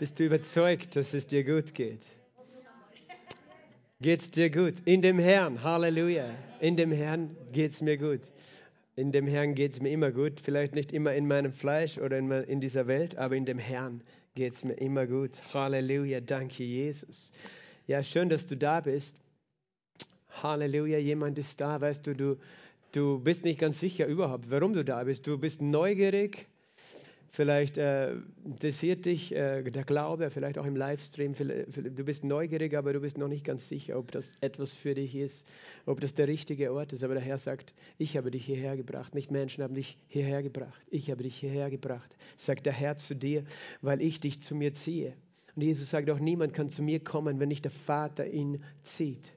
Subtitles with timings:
[0.00, 2.06] Bist du überzeugt, dass es dir gut geht?
[4.00, 4.76] Geht es dir gut?
[4.86, 6.24] In dem Herrn, Halleluja.
[6.58, 8.22] In dem Herrn geht es mir gut.
[8.96, 10.40] In dem Herrn geht es mir immer gut.
[10.40, 14.02] Vielleicht nicht immer in meinem Fleisch oder in, in dieser Welt, aber in dem Herrn
[14.34, 15.32] geht es mir immer gut.
[15.52, 16.22] Halleluja.
[16.22, 17.30] Danke, Jesus.
[17.86, 19.16] Ja, schön, dass du da bist.
[20.42, 20.96] Halleluja.
[20.96, 21.78] Jemand ist da.
[21.78, 22.38] Weißt du, du,
[22.92, 25.26] du bist nicht ganz sicher überhaupt, warum du da bist.
[25.26, 26.46] Du bist neugierig
[27.32, 31.34] Vielleicht äh, interessiert dich äh, der Glaube, vielleicht auch im Livestream.
[31.36, 35.14] Du bist neugierig, aber du bist noch nicht ganz sicher, ob das etwas für dich
[35.14, 35.46] ist,
[35.86, 37.04] ob das der richtige Ort ist.
[37.04, 39.14] Aber der Herr sagt, ich habe dich hierher gebracht.
[39.14, 40.80] Nicht Menschen haben dich hierher gebracht.
[40.90, 43.44] Ich habe dich hierher gebracht, sagt der Herr zu dir,
[43.80, 45.14] weil ich dich zu mir ziehe.
[45.54, 49.32] Und Jesus sagt auch, niemand kann zu mir kommen, wenn nicht der Vater ihn zieht.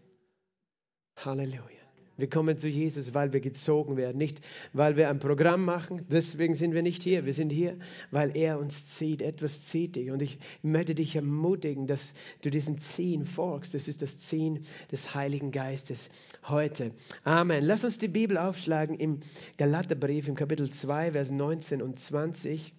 [1.17, 1.82] Halleluja.
[2.15, 4.41] Wir kommen zu Jesus, weil wir gezogen werden, nicht
[4.71, 6.05] weil wir ein Programm machen.
[6.09, 7.25] Deswegen sind wir nicht hier.
[7.25, 7.77] Wir sind hier,
[8.11, 9.23] weil er uns zieht.
[9.23, 10.11] Etwas zieht dich.
[10.11, 13.73] Und ich möchte dich ermutigen, dass du diesen Ziehen folgst.
[13.73, 16.11] Das ist das Ziehen des Heiligen Geistes
[16.47, 16.91] heute.
[17.23, 17.63] Amen.
[17.65, 19.21] Lass uns die Bibel aufschlagen im
[19.57, 22.73] Galaterbrief im Kapitel 2, Vers 19 und 20.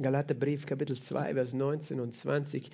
[0.00, 2.70] Galaterbrief, Kapitel 2, Vers 19 und 20.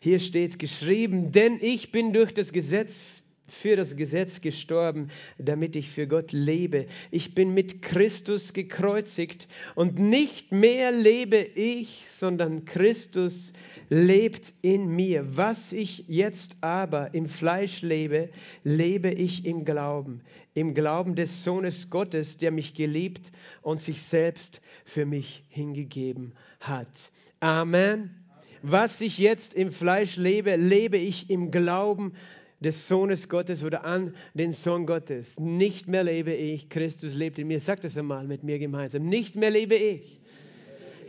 [0.00, 3.00] Hier steht geschrieben, denn ich bin durch das Gesetz
[3.48, 6.86] für das Gesetz gestorben, damit ich für Gott lebe.
[7.10, 13.52] Ich bin mit Christus gekreuzigt und nicht mehr lebe ich, sondern Christus
[13.88, 15.36] lebt in mir.
[15.36, 18.28] Was ich jetzt aber im Fleisch lebe,
[18.64, 20.20] lebe ich im Glauben,
[20.54, 27.12] im Glauben des Sohnes Gottes, der mich geliebt und sich selbst für mich hingegeben hat.
[27.40, 28.14] Amen.
[28.62, 32.12] Was ich jetzt im Fleisch lebe, lebe ich im Glauben
[32.60, 35.38] des Sohnes Gottes oder an den Sohn Gottes.
[35.38, 37.60] Nicht mehr lebe ich, Christus lebt in mir.
[37.60, 39.04] Sag das einmal mit mir gemeinsam.
[39.06, 40.20] Nicht mehr lebe ich.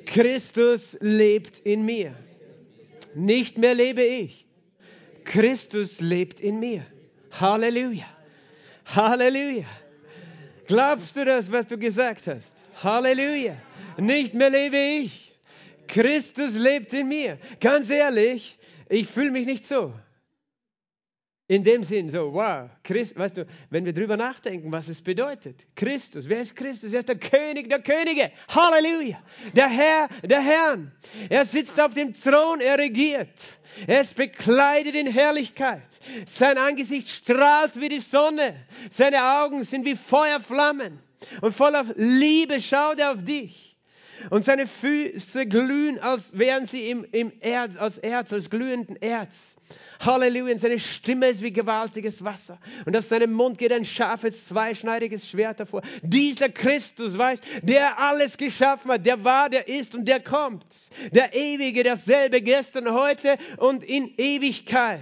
[0.05, 2.13] Christus lebt in mir.
[3.15, 4.45] Nicht mehr lebe ich.
[5.23, 6.85] Christus lebt in mir.
[7.31, 8.05] Halleluja.
[8.85, 9.65] Halleluja.
[10.67, 12.57] Glaubst du das, was du gesagt hast?
[12.83, 13.55] Halleluja.
[13.97, 15.33] Nicht mehr lebe ich.
[15.87, 17.39] Christus lebt in mir.
[17.59, 18.57] Ganz ehrlich,
[18.87, 19.93] ich fühle mich nicht so.
[21.49, 25.65] In dem Sinn, so, wow, Christ, weißt du, wenn wir drüber nachdenken, was es bedeutet,
[25.75, 26.93] Christus, wer ist Christus?
[26.93, 29.19] Er ist der König der Könige, Halleluja,
[29.55, 30.91] der Herr der Herrn.
[31.27, 33.41] Er sitzt auf dem Thron, er regiert.
[33.87, 35.81] Er ist bekleidet in Herrlichkeit.
[36.27, 38.53] Sein Angesicht strahlt wie die Sonne.
[38.91, 40.99] Seine Augen sind wie Feuerflammen.
[41.41, 43.75] Und voller Liebe schaut er auf dich.
[44.29, 49.58] Und seine Füße glühen, als wären sie im, im Erz, aus Erz, aus glühenden Erz.
[49.99, 50.57] Halleluja.
[50.57, 52.57] Seine Stimme ist wie gewaltiges Wasser.
[52.85, 55.81] Und aus seinem Mund geht ein scharfes, zweischneidiges Schwert hervor.
[56.01, 60.65] Dieser Christus, weißt, der alles geschaffen hat, der war, der ist und der kommt.
[61.11, 64.99] Der Ewige, derselbe gestern, heute und in Ewigkeit.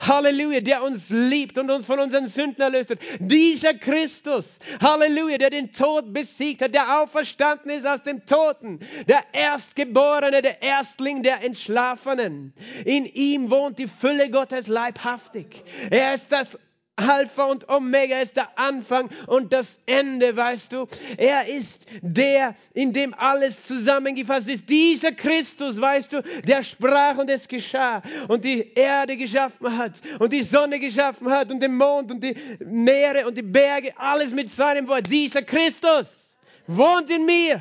[0.00, 2.98] Halleluja, der uns liebt und uns von unseren Sünden erlöst hat.
[3.18, 9.24] Dieser Christus, Halleluja, der den Tod besiegt hat, der auferstanden ist aus dem Toten, der
[9.32, 12.52] Erstgeborene, der Erstling der Entschlafenen.
[12.84, 15.62] In ihm wohnt die Fülle Gottes leibhaftig.
[15.90, 16.58] Er ist das
[16.96, 20.86] Alpha und Omega ist der Anfang und das Ende, weißt du.
[21.16, 24.70] Er ist der, in dem alles zusammengefasst ist.
[24.70, 30.32] Dieser Christus, weißt du, der sprach und es geschah und die Erde geschaffen hat und
[30.32, 34.48] die Sonne geschaffen hat und den Mond und die Meere und die Berge, alles mit
[34.48, 35.10] seinem Wort.
[35.10, 36.36] Dieser Christus
[36.68, 37.60] wohnt in mir.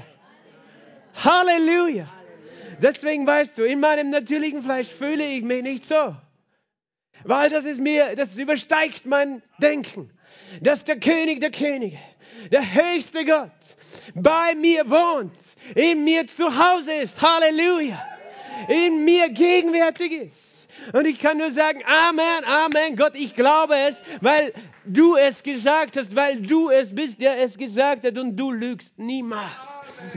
[1.23, 2.07] Halleluja.
[2.81, 6.15] Deswegen weißt du, in meinem natürlichen Fleisch fühle ich mich nicht so
[7.23, 10.09] weil das ist mir, das übersteigt mein Denken,
[10.61, 11.97] dass der König der Könige,
[12.51, 13.51] der höchste Gott,
[14.15, 15.37] bei mir wohnt,
[15.75, 18.01] in mir zu Hause ist, Halleluja,
[18.67, 20.67] in mir gegenwärtig ist.
[20.91, 24.53] Und ich kann nur sagen, Amen, Amen, Gott, ich glaube es, weil
[24.85, 28.97] du es gesagt hast, weil du es bist, der es gesagt hat und du lügst
[28.99, 29.51] niemals.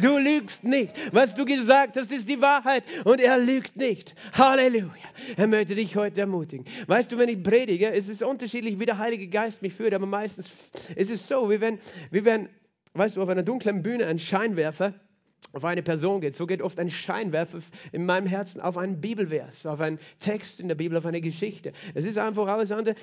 [0.01, 0.93] Du lügst nicht.
[1.13, 4.15] Was du gesagt hast, ist die Wahrheit und er lügt nicht.
[4.33, 4.93] Halleluja.
[5.37, 6.67] Er möchte dich heute ermutigen.
[6.87, 10.07] Weißt du, wenn ich predige, ist es unterschiedlich, wie der Heilige Geist mich führt, aber
[10.07, 10.51] meistens
[10.95, 11.79] ist es so, wie wenn,
[12.11, 12.49] wie wenn
[12.97, 14.95] weißt du, auf einer dunklen Bühne ein Scheinwerfer
[15.53, 16.35] auf eine Person geht.
[16.35, 17.59] So geht oft ein Scheinwerfer
[17.93, 21.73] in meinem Herzen auf einen Bibelvers, auf einen Text in der Bibel, auf eine Geschichte.
[21.95, 22.95] Es ist einfach alles andere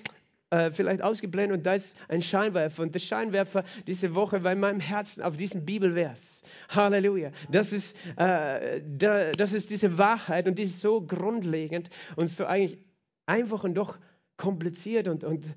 [0.54, 2.84] äh, vielleicht ausgeblendet und da ist ein Scheinwerfer.
[2.84, 6.44] Und der Scheinwerfer diese Woche war in meinem Herzen auf diesen Bibelvers.
[6.70, 7.32] Halleluja.
[7.50, 12.46] Das ist, äh, da, das ist diese Wahrheit und die ist so grundlegend und so
[12.46, 12.78] eigentlich
[13.26, 13.98] einfach und doch
[14.38, 15.48] kompliziert und, und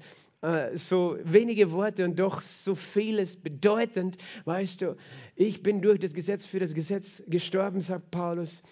[0.40, 4.16] äh, so wenige Worte und doch so vieles bedeutend.
[4.46, 4.96] Weißt du,
[5.34, 8.62] ich bin durch das Gesetz für das Gesetz gestorben, sagt Paulus.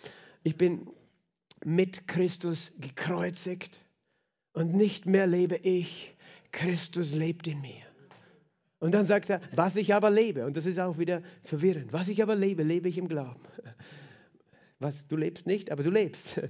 [0.42, 0.88] Ich bin
[1.66, 3.84] mit Christus gekreuzigt
[4.54, 6.13] und nicht mehr lebe ich,
[6.54, 7.82] Christus lebt in mir.
[8.78, 12.08] Und dann sagt er, was ich aber lebe, und das ist auch wieder verwirrend, was
[12.08, 13.40] ich aber lebe, lebe ich im Glauben.
[14.80, 16.40] Was du lebst nicht, aber du lebst.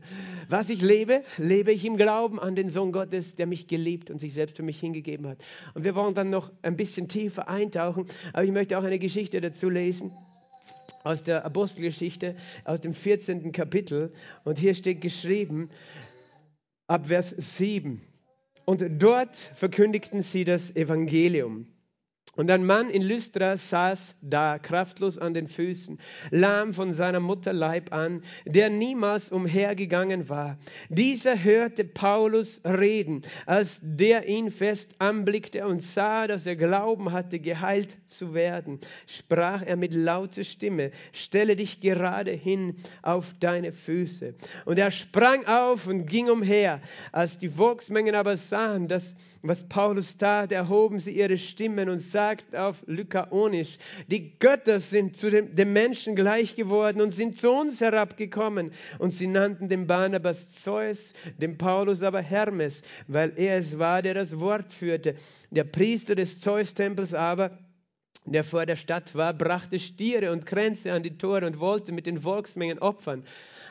[0.48, 4.18] Was ich lebe, lebe ich im Glauben an den Sohn Gottes, der mich geliebt und
[4.18, 5.44] sich selbst für mich hingegeben hat.
[5.74, 9.40] Und wir wollen dann noch ein bisschen tiefer eintauchen, aber ich möchte auch eine Geschichte
[9.40, 10.12] dazu lesen
[11.04, 12.34] aus der Apostelgeschichte,
[12.64, 13.52] aus dem 14.
[13.52, 14.12] Kapitel.
[14.42, 15.68] Und hier steht geschrieben,
[16.88, 18.02] ab Vers 7.
[18.64, 21.66] Und dort verkündigten sie das Evangelium.
[22.36, 26.00] Und ein Mann in Lystra saß da, kraftlos an den Füßen,
[26.30, 30.58] lahm von seiner Mutter Leib an, der niemals umhergegangen war.
[30.88, 37.38] Dieser hörte Paulus reden, als der ihn fest anblickte und sah, dass er Glauben hatte,
[37.38, 44.34] geheilt zu werden, sprach er mit lauter Stimme, stelle dich gerade hin auf deine Füße.
[44.64, 46.80] Und er sprang auf und ging umher.
[47.12, 52.23] Als die Volksmengen aber sahen, dass, was Paulus tat, erhoben sie ihre Stimmen und sagten,
[52.24, 53.76] sagt auf Lykaonisch,
[54.06, 58.72] die Götter sind zu dem, dem Menschen gleich geworden und sind zu uns herabgekommen.
[58.98, 64.14] Und sie nannten den Barnabas Zeus, den Paulus aber Hermes, weil er es war, der
[64.14, 65.16] das Wort führte.
[65.50, 67.58] Der Priester des Zeus-Tempels aber,
[68.24, 72.06] der vor der Stadt war, brachte Stiere und Kränze an die Tore und wollte mit
[72.06, 73.22] den Volksmengen opfern.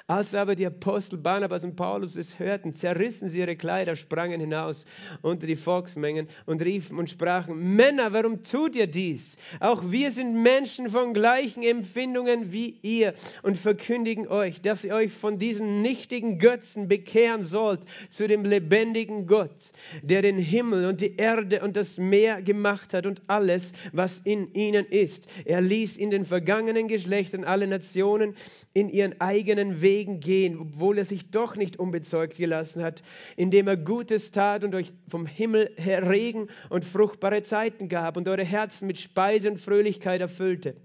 [0.07, 4.85] Als aber die Apostel Barnabas und Paulus es hörten, zerrissen sie ihre Kleider, sprangen hinaus
[5.21, 9.37] unter die Volksmengen und riefen und sprachen, Männer, warum tut ihr dies?
[9.61, 13.13] Auch wir sind Menschen von gleichen Empfindungen wie ihr
[13.43, 17.79] und verkündigen euch, dass ihr euch von diesen nichtigen Götzen bekehren sollt
[18.09, 19.71] zu dem lebendigen Gott,
[20.01, 24.53] der den Himmel und die Erde und das Meer gemacht hat und alles, was in
[24.53, 25.29] ihnen ist.
[25.45, 28.35] Er ließ in den vergangenen Geschlechtern alle Nationen
[28.73, 33.03] in ihren eigenen Weg Wegen gehen, obwohl er sich doch nicht unbezeugt gelassen hat,
[33.35, 38.27] indem er Gutes tat und euch vom Himmel her Regen und fruchtbare Zeiten gab und
[38.27, 40.75] eure Herzen mit Speise und Fröhlichkeit erfüllte.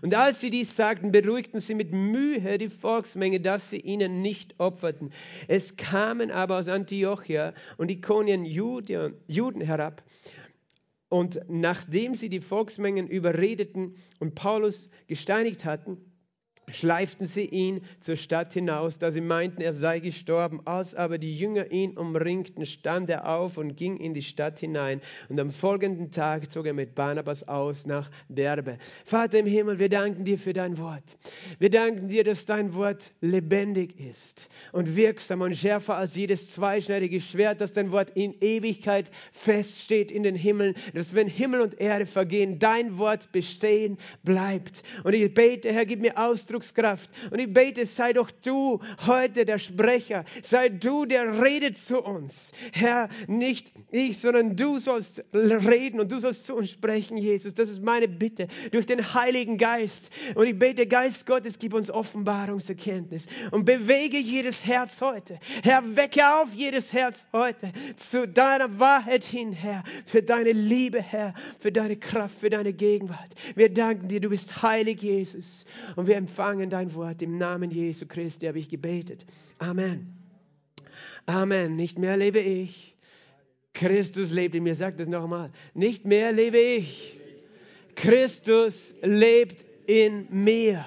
[0.00, 4.54] Und als sie dies sagten, beruhigten sie mit Mühe die Volksmenge, dass sie ihnen nicht
[4.58, 5.12] opferten.
[5.46, 10.02] Es kamen aber aus Antiochia und Ikonien Juden herab.
[11.10, 15.98] Und nachdem sie die Volksmengen überredeten und Paulus gesteinigt hatten,
[16.68, 20.60] schleiften sie ihn zur Stadt hinaus, da sie meinten, er sei gestorben.
[20.64, 25.00] Als aber die Jünger ihn umringten, stand er auf und ging in die Stadt hinein.
[25.28, 28.78] Und am folgenden Tag zog er mit Barnabas aus nach Derbe.
[29.04, 31.18] Vater im Himmel, wir danken dir für dein Wort.
[31.58, 37.20] Wir danken dir, dass dein Wort lebendig ist und wirksam und schärfer als jedes zweischneidige
[37.20, 42.06] Schwert, dass dein Wort in Ewigkeit feststeht in den Himmeln, dass wenn Himmel und Erde
[42.06, 44.82] vergehen, dein Wort bestehen bleibt.
[45.02, 47.10] Und ich bete, Herr, gib mir Ausdruck Ausdruckskraft.
[47.30, 52.50] Und ich bete, sei doch du heute der Sprecher, sei du der redet zu uns.
[52.72, 57.54] Herr, nicht ich, sondern du sollst reden und du sollst zu uns sprechen, Jesus.
[57.54, 60.10] Das ist meine Bitte durch den Heiligen Geist.
[60.34, 65.38] Und ich bete, Geist Gottes, gib uns Offenbarungserkenntnis und bewege jedes Herz heute.
[65.62, 71.34] Herr, wecke auf jedes Herz heute zu deiner Wahrheit hin, Herr, für deine Liebe, Herr,
[71.58, 73.34] für deine Kraft, für deine Gegenwart.
[73.54, 75.64] Wir danken dir, du bist heilig, Jesus.
[75.96, 77.22] Und wir empfangen empfangen dein Wort.
[77.22, 79.24] Im Namen Jesu Christi habe ich gebetet.
[79.58, 80.12] Amen.
[81.24, 81.74] Amen.
[81.74, 82.94] Nicht mehr lebe ich.
[83.72, 84.74] Christus lebt in mir.
[84.74, 85.50] Sag das nochmal.
[85.72, 87.16] Nicht mehr lebe ich.
[87.94, 90.84] Christus lebt in mir.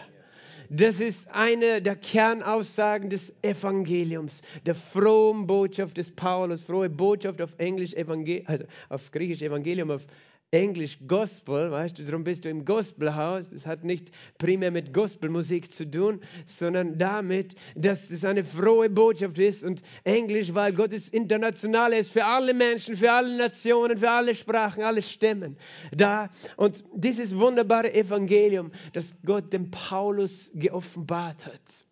[0.70, 7.54] Das ist eine der Kernaussagen des Evangeliums, der frohen Botschaft des Paulus, frohe Botschaft auf
[7.58, 10.06] Englisch, Evangel also auf Griechisch Evangelium, auf
[10.52, 13.50] Englisch Gospel, weißt du, darum bist du im Gospelhaus.
[13.50, 19.38] Das hat nicht primär mit Gospelmusik zu tun, sondern damit, dass es eine frohe Botschaft
[19.40, 24.10] ist und Englisch, weil Gott ist international, ist für alle Menschen, für alle Nationen, für
[24.10, 25.58] alle Sprachen, alle Stämmen
[25.92, 26.30] da.
[26.56, 31.86] Und dieses wunderbare Evangelium, das Gott dem Paulus geoffenbart hat.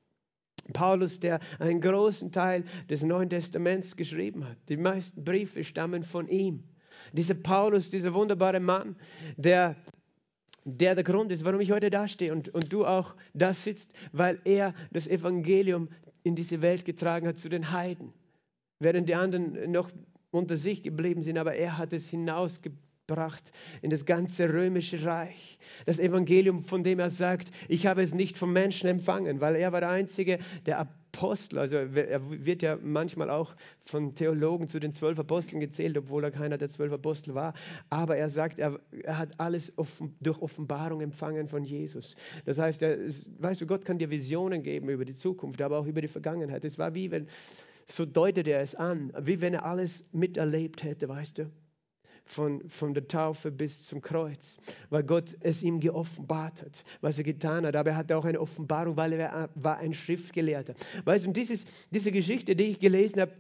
[0.72, 4.58] Paulus, der einen großen Teil des Neuen Testaments geschrieben hat.
[4.70, 6.64] Die meisten Briefe stammen von ihm.
[7.14, 8.96] Dieser Paulus, dieser wunderbare Mann,
[9.38, 9.76] der
[10.66, 13.94] der der Grund ist, warum ich heute da stehe und, und du auch da sitzt,
[14.12, 15.90] weil er das Evangelium
[16.24, 18.12] in diese Welt getragen hat zu den Heiden.
[18.80, 19.92] Während die anderen noch
[20.32, 23.52] unter sich geblieben sind, aber er hat es hinausgebracht
[23.84, 25.60] in das ganze römische Reich.
[25.86, 29.72] Das Evangelium, von dem er sagt, ich habe es nicht vom Menschen empfangen, weil er
[29.72, 34.92] war der Einzige, der Apostel, also er wird ja manchmal auch von Theologen zu den
[34.92, 37.54] zwölf Aposteln gezählt, obwohl er keiner der zwölf Apostel war.
[37.90, 42.16] Aber er sagt, er, er hat alles offen, durch Offenbarung empfangen von Jesus.
[42.46, 42.98] Das heißt, er,
[43.40, 46.66] weißt du, Gott kann dir Visionen geben über die Zukunft, aber auch über die Vergangenheit.
[46.66, 47.28] Es war wie wenn,
[47.88, 51.52] so deutet er es an, wie wenn er alles miterlebt hätte, weißt du
[52.26, 54.58] von, von der Taufe bis zum Kreuz,
[54.90, 57.76] weil Gott es ihm geoffenbart hat, was er getan hat.
[57.76, 60.74] Aber er hatte auch eine Offenbarung, weil er war ein Schriftgelehrter.
[61.06, 63.32] Weißt du, dieses, diese Geschichte, die ich gelesen habe,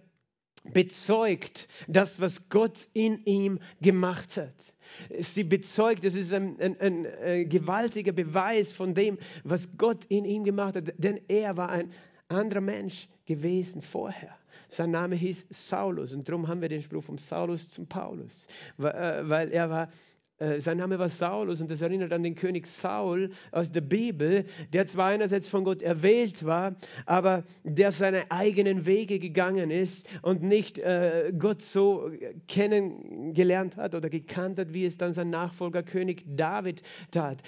[0.73, 4.73] bezeugt das, was Gott in ihm gemacht hat.
[5.19, 10.25] Sie bezeugt, es ist ein, ein, ein, ein, gewaltiger Beweis von dem, was Gott in
[10.25, 11.91] ihm gemacht hat, denn er war ein
[12.27, 14.35] anderer Mensch gewesen vorher.
[14.75, 18.45] Sein Name hieß Saulus und darum haben wir den Spruch vom Saulus zum Paulus,
[18.77, 19.89] weil äh, er war
[20.37, 24.43] äh, sein Name war Saulus und das erinnert an den König Saul aus der Bibel,
[24.73, 30.43] der zwar einerseits von Gott erwählt war, aber der seine eigenen Wege gegangen ist und
[30.43, 32.11] nicht äh, Gott so
[32.49, 37.41] kennengelernt hat oder gekannt hat, wie es dann sein Nachfolger König David tat.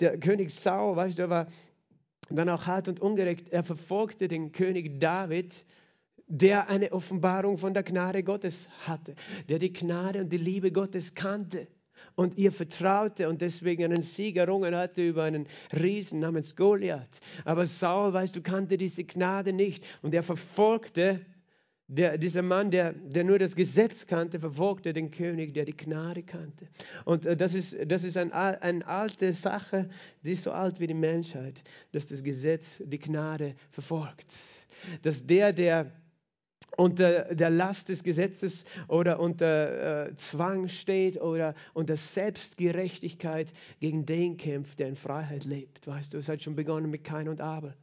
[0.00, 1.46] Der König Saul, weißt du, war
[2.30, 3.50] dann auch hart und ungerecht.
[3.50, 5.64] Er verfolgte den König David
[6.38, 9.14] der eine Offenbarung von der Gnade Gottes hatte,
[9.48, 11.68] der die Gnade und die Liebe Gottes kannte
[12.16, 17.20] und ihr vertraute und deswegen einen Sieg errungen hatte über einen Riesen namens Goliath.
[17.44, 21.24] Aber Saul, weißt du, kannte diese Gnade nicht und er verfolgte,
[21.86, 26.24] der, dieser Mann, der, der nur das Gesetz kannte, verfolgte den König, der die Gnade
[26.24, 26.66] kannte.
[27.04, 29.88] Und äh, das ist, das ist ein, eine alte Sache,
[30.22, 31.62] die ist so alt wie die Menschheit,
[31.92, 34.34] dass das Gesetz die Gnade verfolgt.
[35.02, 35.92] Dass der, der
[36.76, 44.36] unter der Last des Gesetzes oder unter äh, Zwang steht oder unter Selbstgerechtigkeit gegen den
[44.36, 45.86] kämpft, der in Freiheit lebt.
[45.86, 47.74] Weißt du, es hat schon begonnen mit Kain und Abel.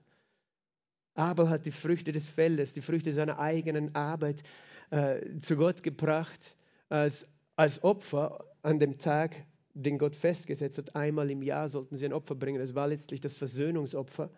[1.15, 4.43] Abel hat die Früchte des Feldes, die Früchte seiner eigenen Arbeit
[4.91, 6.55] äh, zu Gott gebracht
[6.89, 9.35] als, als Opfer an dem Tag,
[9.73, 10.95] den Gott festgesetzt hat.
[10.95, 12.59] Einmal im Jahr sollten sie ein Opfer bringen.
[12.59, 14.29] Das war letztlich das Versöhnungsopfer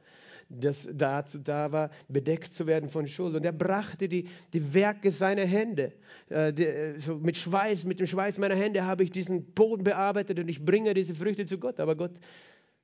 [0.49, 3.35] das dazu da war, bedeckt zu werden von Schuld.
[3.35, 5.93] Und er brachte die, die Werke seiner Hände.
[6.29, 10.39] Äh, die, so mit Schweiß, mit dem Schweiß meiner Hände habe ich diesen Boden bearbeitet
[10.39, 11.79] und ich bringe diese Früchte zu Gott.
[11.79, 12.13] Aber Gott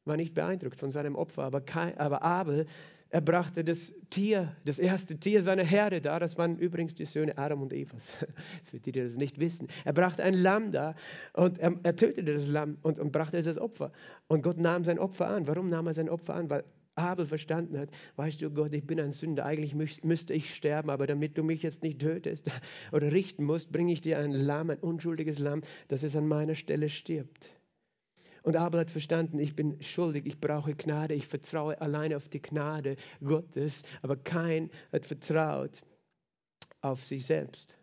[0.05, 1.43] war nicht beeindruckt von seinem Opfer.
[1.43, 2.65] Aber, kein, aber Abel,
[3.11, 6.19] er brachte das Tier, das erste Tier seiner Herde da.
[6.19, 8.13] Das waren übrigens die Söhne Adam und Evas,
[8.65, 9.67] für die, die das nicht wissen.
[9.83, 10.93] Er brachte ein Lamm da
[11.33, 13.91] und er, er tötete das Lamm und, und brachte es als Opfer.
[14.27, 15.47] Und Gott nahm sein Opfer an.
[15.47, 16.49] Warum nahm er sein Opfer an?
[16.51, 16.63] Weil
[16.99, 21.07] Abel verstanden hat, weißt du Gott, ich bin ein Sünder, eigentlich müsste ich sterben, aber
[21.07, 22.49] damit du mich jetzt nicht tötest
[22.91, 26.55] oder richten musst, bringe ich dir ein Lamm, ein unschuldiges Lamm, dass es an meiner
[26.55, 27.51] Stelle stirbt.
[28.43, 32.41] Und Abel hat verstanden, ich bin schuldig, ich brauche Gnade, ich vertraue alleine auf die
[32.41, 35.81] Gnade Gottes, aber kein hat vertraut
[36.81, 37.75] auf sich selbst,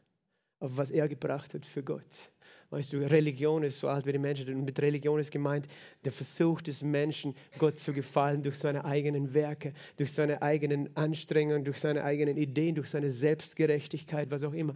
[0.61, 2.33] auf was er gebracht hat für Gott.
[2.71, 4.53] Weißt du, Religion ist so alt wie die Menschen.
[4.53, 5.69] Und mit Religion ist gemeint,
[6.05, 11.65] der Versuch des Menschen, Gott zu gefallen durch seine eigenen Werke, durch seine eigenen Anstrengungen,
[11.65, 14.75] durch seine eigenen Ideen, durch seine Selbstgerechtigkeit, was auch immer.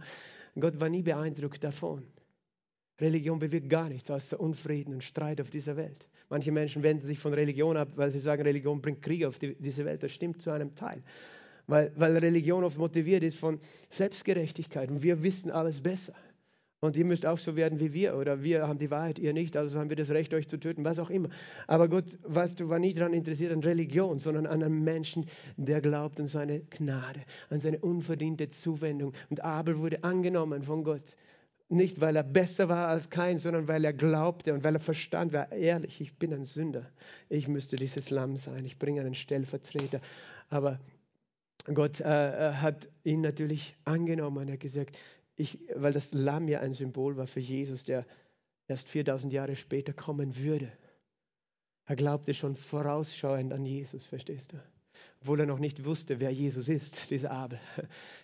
[0.59, 2.03] Gott war nie beeindruckt davon.
[2.99, 6.07] Religion bewirkt gar nichts außer Unfrieden und Streit auf dieser Welt.
[6.29, 9.55] Manche Menschen wenden sich von Religion ab, weil sie sagen, Religion bringt Krieg auf die,
[9.55, 10.03] diese Welt.
[10.03, 11.03] Das stimmt zu einem Teil.
[11.67, 16.13] Weil, weil Religion oft motiviert ist von Selbstgerechtigkeit und wir wissen alles besser.
[16.83, 18.17] Und ihr müsst auch so werden wie wir.
[18.17, 19.55] Oder wir haben die Wahrheit, ihr nicht.
[19.55, 21.29] Also haben wir das Recht, euch zu töten, was auch immer.
[21.67, 25.79] Aber Gott, weißt du, war nicht daran interessiert an Religion, sondern an einen Menschen, der
[25.79, 27.21] glaubt an seine Gnade,
[27.51, 29.13] an seine unverdiente Zuwendung.
[29.29, 31.15] Und Abel wurde angenommen von Gott.
[31.69, 35.33] Nicht, weil er besser war als kein, sondern weil er glaubte und weil er verstand,
[35.33, 36.89] war ehrlich, ich bin ein Sünder.
[37.29, 38.65] Ich müsste dieses Lamm sein.
[38.65, 40.01] Ich bringe einen Stellvertreter.
[40.49, 40.79] Aber
[41.71, 42.05] Gott äh,
[42.49, 44.47] äh hat ihn natürlich angenommen.
[44.47, 44.97] Er hat gesagt,
[45.35, 48.05] ich, weil das Lamm ja ein Symbol war für Jesus, der
[48.67, 50.71] erst 4000 Jahre später kommen würde.
[51.85, 54.57] Er glaubte schon vorausschauend an Jesus, verstehst du?
[55.21, 57.59] Obwohl er noch nicht wusste, wer Jesus ist, dieser Abel.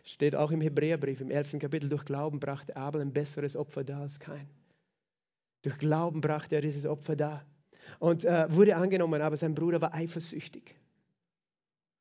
[0.04, 1.60] Steht auch im Hebräerbrief, im 11.
[1.60, 4.48] Kapitel, durch Glauben brachte Abel ein besseres Opfer dar als kein.
[5.64, 7.46] Durch Glauben brachte er dieses Opfer dar
[8.00, 10.76] und äh, wurde angenommen, aber sein Bruder war eifersüchtig.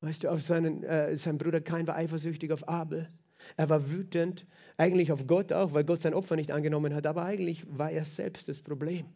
[0.00, 3.10] Weißt du, auf seinen, äh, sein Bruder Kain war eifersüchtig auf Abel.
[3.57, 7.25] Er war wütend, eigentlich auf Gott auch, weil Gott sein Opfer nicht angenommen hat, aber
[7.25, 9.07] eigentlich war er selbst das Problem,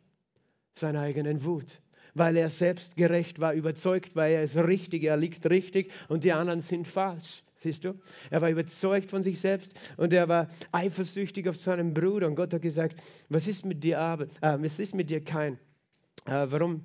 [0.73, 1.81] seiner eigenen Wut,
[2.15, 6.33] weil er selbst gerecht war, überzeugt war, er ist richtig, er liegt richtig und die
[6.33, 7.43] anderen sind falsch.
[7.63, 7.93] Siehst du?
[8.31, 12.27] Er war überzeugt von sich selbst und er war eifersüchtig auf seinen Bruder.
[12.27, 14.29] Und Gott hat gesagt: Was ist mit dir, Abel?
[14.41, 15.59] Äh, was ist mit dir, Kein?
[16.25, 16.85] Äh, warum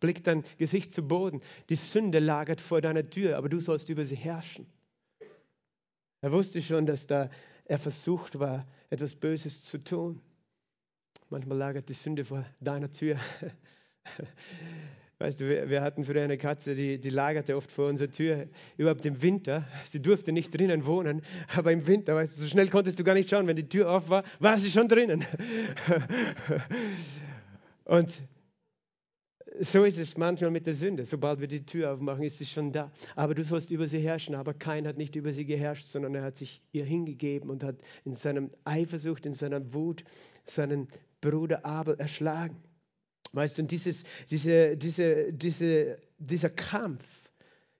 [0.00, 1.42] blickt dein Gesicht zu Boden?
[1.68, 4.66] Die Sünde lagert vor deiner Tür, aber du sollst über sie herrschen.
[6.20, 7.30] Er wusste schon, dass da
[7.64, 10.20] er versucht war, etwas Böses zu tun.
[11.30, 13.16] Manchmal lagert die Sünde vor deiner Tür.
[15.18, 19.06] Weißt du, wir, hatten früher eine Katze, die, die lagerte oft vor unserer Tür, überhaupt
[19.06, 19.66] im Winter.
[19.88, 21.22] Sie durfte nicht drinnen wohnen,
[21.54, 23.46] aber im Winter, weißt du, so schnell konntest du gar nicht schauen.
[23.46, 25.24] Wenn die Tür auf war, war sie schon drinnen.
[27.84, 28.12] Und
[29.60, 31.04] so ist es manchmal mit der Sünde.
[31.04, 32.90] Sobald wir die Tür aufmachen, ist sie schon da.
[33.14, 34.34] Aber du sollst über sie herrschen.
[34.34, 37.76] Aber kein hat nicht über sie geherrscht, sondern er hat sich ihr hingegeben und hat
[38.04, 40.04] in seinem Eifersucht, in seiner Wut
[40.44, 40.88] seinen
[41.20, 42.56] Bruder Abel erschlagen.
[43.32, 47.04] Weißt du, und dieses, diese, diese, diese, dieser Kampf,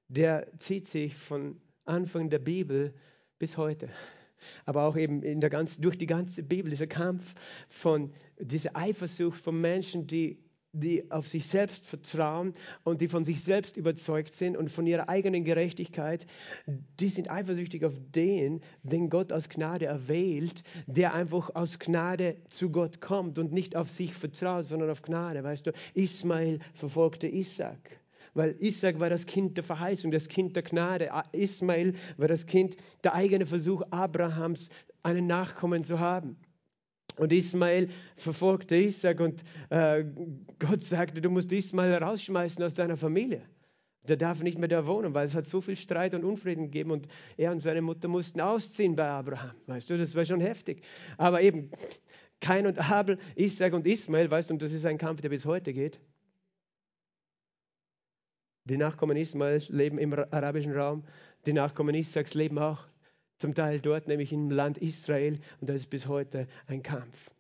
[0.09, 2.95] der zieht sich von Anfang der Bibel
[3.39, 3.89] bis heute.
[4.65, 7.35] Aber auch eben in der ganzen, durch die ganze Bibel, dieser Kampf
[7.69, 10.46] von dieser Eifersucht von Menschen, die
[10.77, 12.53] die auf sich selbst vertrauen
[12.85, 16.27] und die von sich selbst überzeugt sind und von ihrer eigenen Gerechtigkeit,
[17.01, 22.71] die sind eifersüchtig auf den, den Gott aus Gnade erwählt, der einfach aus Gnade zu
[22.71, 25.43] Gott kommt und nicht auf sich vertraut, sondern auf Gnade.
[25.43, 28.01] Weißt du, Ismael verfolgte Isaac.
[28.35, 31.11] Weil Isaac war das Kind der Verheißung, das Kind der Gnade.
[31.33, 34.69] Ismael war das Kind, der eigene Versuch Abrahams,
[35.03, 36.37] einen Nachkommen zu haben.
[37.17, 40.05] Und Ismael verfolgte Isaac und äh,
[40.59, 43.43] Gott sagte, du musst Ismael rausschmeißen aus deiner Familie.
[44.07, 46.93] Der darf nicht mehr da wohnen, weil es hat so viel Streit und Unfrieden gegeben
[46.93, 49.57] und er und seine Mutter mussten ausziehen bei Abraham.
[49.67, 50.85] Weißt du, das war schon heftig.
[51.17, 51.71] Aber eben,
[52.41, 55.47] Kain und Abel, Isaac und Ismael, weißt du, und das ist ein Kampf, der bis
[55.47, 56.01] heute geht.
[58.65, 61.05] Die Nachkommen Ismaels leben im arabischen Raum,
[61.47, 62.87] die Nachkommen Isaaks leben auch
[63.39, 65.39] zum Teil dort, nämlich im Land Israel.
[65.61, 67.31] Und das ist bis heute ein Kampf.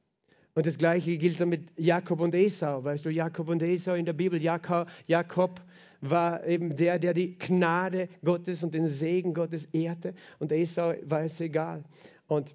[0.55, 2.83] Und das Gleiche gilt dann mit Jakob und Esau.
[2.83, 5.61] Weißt du, Jakob und Esau in der Bibel, Jakob,
[6.01, 10.15] war eben der, der die Gnade Gottes und den Segen Gottes ehrte.
[10.39, 11.85] Und Esau war es egal.
[12.27, 12.55] Und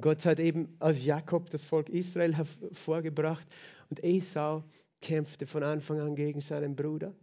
[0.00, 3.46] Gott hat eben aus Jakob das Volk Israel hervorgebracht.
[3.88, 4.62] Und Esau
[5.00, 7.14] kämpfte von Anfang an gegen seinen Bruder,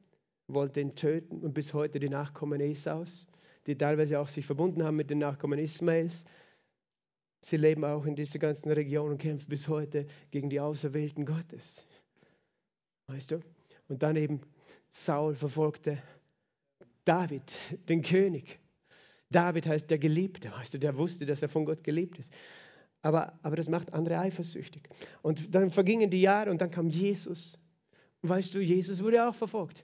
[0.47, 1.41] wollte ihn töten.
[1.41, 3.27] Und bis heute die Nachkommen Esaus
[3.67, 6.25] die teilweise auch sich verbunden haben mit den Nachkommen Ismaels.
[7.41, 11.85] Sie leben auch in dieser ganzen Region und kämpfen bis heute gegen die Auserwählten Gottes.
[13.07, 13.39] Weißt du?
[13.87, 14.41] Und dann eben
[14.89, 16.01] Saul verfolgte
[17.03, 17.55] David,
[17.89, 18.59] den König.
[19.29, 22.31] David heißt der Geliebte, weißt du, der wusste, dass er von Gott geliebt ist.
[23.01, 24.83] Aber, aber das macht andere eifersüchtig.
[25.21, 27.57] Und dann vergingen die Jahre und dann kam Jesus.
[28.21, 29.83] Weißt du, Jesus wurde auch verfolgt.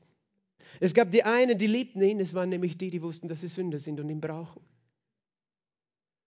[0.79, 3.47] Es gab die einen, die liebten ihn, es waren nämlich die, die wussten, dass sie
[3.47, 4.61] Sünder sind und ihn brauchen.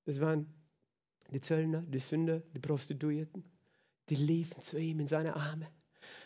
[0.05, 0.47] Das waren
[1.31, 3.45] die Zöllner, die Sünder, die Prostituierten.
[4.09, 5.69] Die liefen zu ihm in seine Arme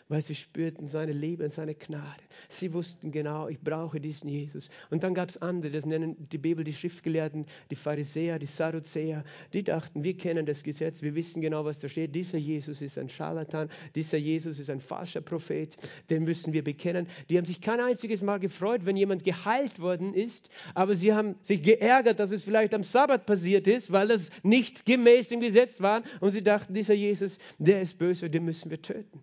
[0.07, 2.21] weil sie spürten seine Liebe und seine Gnade.
[2.47, 4.69] Sie wussten genau, ich brauche diesen Jesus.
[4.91, 9.23] Und dann gab es andere, das nennen die Bibel die Schriftgelehrten, die Pharisäer, die Sadduzäer,
[9.53, 12.13] die dachten, wir kennen das Gesetz, wir wissen genau, was da steht.
[12.13, 15.75] Dieser Jesus ist ein Scharlatan, dieser Jesus ist ein falscher Prophet,
[16.09, 17.07] den müssen wir bekennen.
[17.29, 21.35] Die haben sich kein einziges Mal gefreut, wenn jemand geheilt worden ist, aber sie haben
[21.41, 25.81] sich geärgert, dass es vielleicht am Sabbat passiert ist, weil das nicht gemäß dem Gesetz
[25.81, 26.03] war.
[26.19, 29.21] Und sie dachten, dieser Jesus, der ist böse, den müssen wir töten.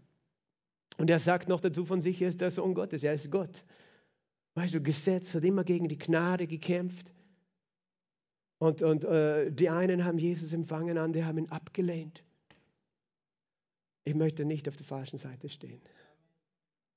[1.03, 3.65] Und er sagt noch dazu von sich, er ist der Sohn Gottes, er ist Gott.
[4.55, 7.12] Weißt du, Gesetz hat immer gegen die Gnade gekämpft.
[8.59, 12.23] Und, und äh, die einen haben Jesus empfangen, andere haben ihn abgelehnt.
[14.05, 15.83] Ich möchte nicht auf der falschen Seite stehen.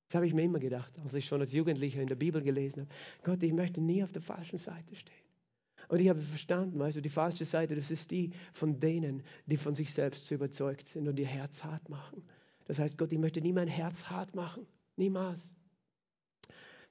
[0.07, 2.81] Das habe ich mir immer gedacht, als ich schon als Jugendlicher in der Bibel gelesen
[2.81, 2.91] habe.
[3.23, 5.15] Gott, ich möchte nie auf der falschen Seite stehen.
[5.87, 9.57] Und ich habe verstanden, weißt du, die falsche Seite, das ist die von denen, die
[9.57, 12.23] von sich selbst zu überzeugt sind und ihr Herz hart machen.
[12.65, 14.67] Das heißt, Gott, ich möchte nie mein Herz hart machen.
[14.95, 15.53] Niemals.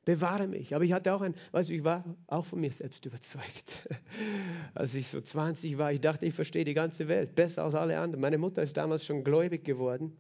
[0.05, 0.75] Bewahre mich.
[0.75, 3.89] Aber ich hatte auch ein, weißt du, ich war auch von mir selbst überzeugt.
[4.75, 7.99] Als ich so 20 war, ich dachte, ich verstehe die ganze Welt besser als alle
[7.99, 8.21] anderen.
[8.21, 10.17] Meine Mutter ist damals schon gläubig geworden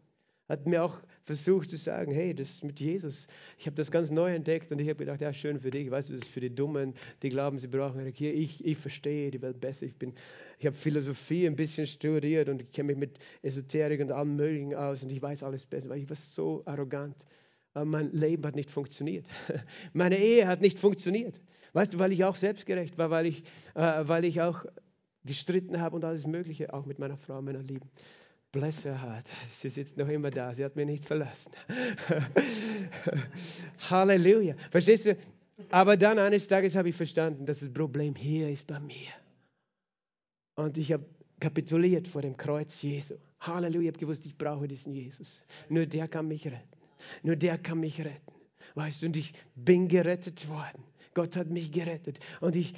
[0.48, 3.28] hat mir auch versucht zu sagen, hey, das mit Jesus,
[3.59, 6.11] ich habe das ganz neu entdeckt und ich habe gedacht, ja, schön für dich, weißt
[6.11, 8.38] du, das ist für die Dummen, die glauben, sie brauchen eine Kirche.
[8.38, 9.87] Ich, ich verstehe die Welt besser.
[9.87, 9.94] Ich,
[10.59, 14.74] ich habe Philosophie ein bisschen studiert und ich kenne mich mit Esoterik und allem Möglichen
[14.74, 17.24] aus und ich weiß alles besser, weil ich war so arrogant.
[17.72, 19.26] Aber mein Leben hat nicht funktioniert.
[19.92, 21.40] Meine Ehe hat nicht funktioniert.
[21.72, 23.42] Weißt du, weil ich auch selbstgerecht war, weil ich,
[23.74, 24.64] äh, weil ich auch
[25.24, 27.90] gestritten habe und alles Mögliche, auch mit meiner Frau, meiner Lieben.
[28.54, 29.26] Bless her heart.
[29.52, 30.54] Sie sitzt noch immer da.
[30.54, 31.50] Sie hat mich nicht verlassen.
[33.90, 34.54] Halleluja.
[34.70, 35.16] Verstehst du?
[35.70, 39.10] Aber dann eines Tages habe ich verstanden, dass das Problem hier ist bei mir.
[40.54, 41.04] Und ich habe
[41.40, 43.16] kapituliert vor dem Kreuz Jesu.
[43.40, 43.82] Halleluja.
[43.82, 45.42] Ich habe gewusst, ich brauche diesen Jesus.
[45.68, 46.78] Nur der kann mich retten.
[47.24, 48.32] Nur der kann mich retten.
[48.76, 50.84] Weißt du, und ich bin gerettet worden.
[51.12, 52.20] Gott hat mich gerettet.
[52.40, 52.74] Und ich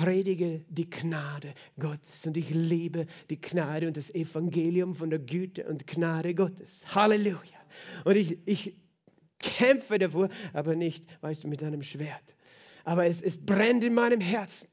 [0.00, 5.66] predige die Gnade Gottes und ich liebe die Gnade und das Evangelium von der Güte
[5.66, 6.86] und Gnade Gottes.
[6.94, 7.60] Halleluja.
[8.04, 8.76] Und ich, ich
[9.38, 12.34] kämpfe davor, aber nicht, weißt du, mit einem Schwert.
[12.84, 14.68] Aber es, es brennt in meinem Herzen.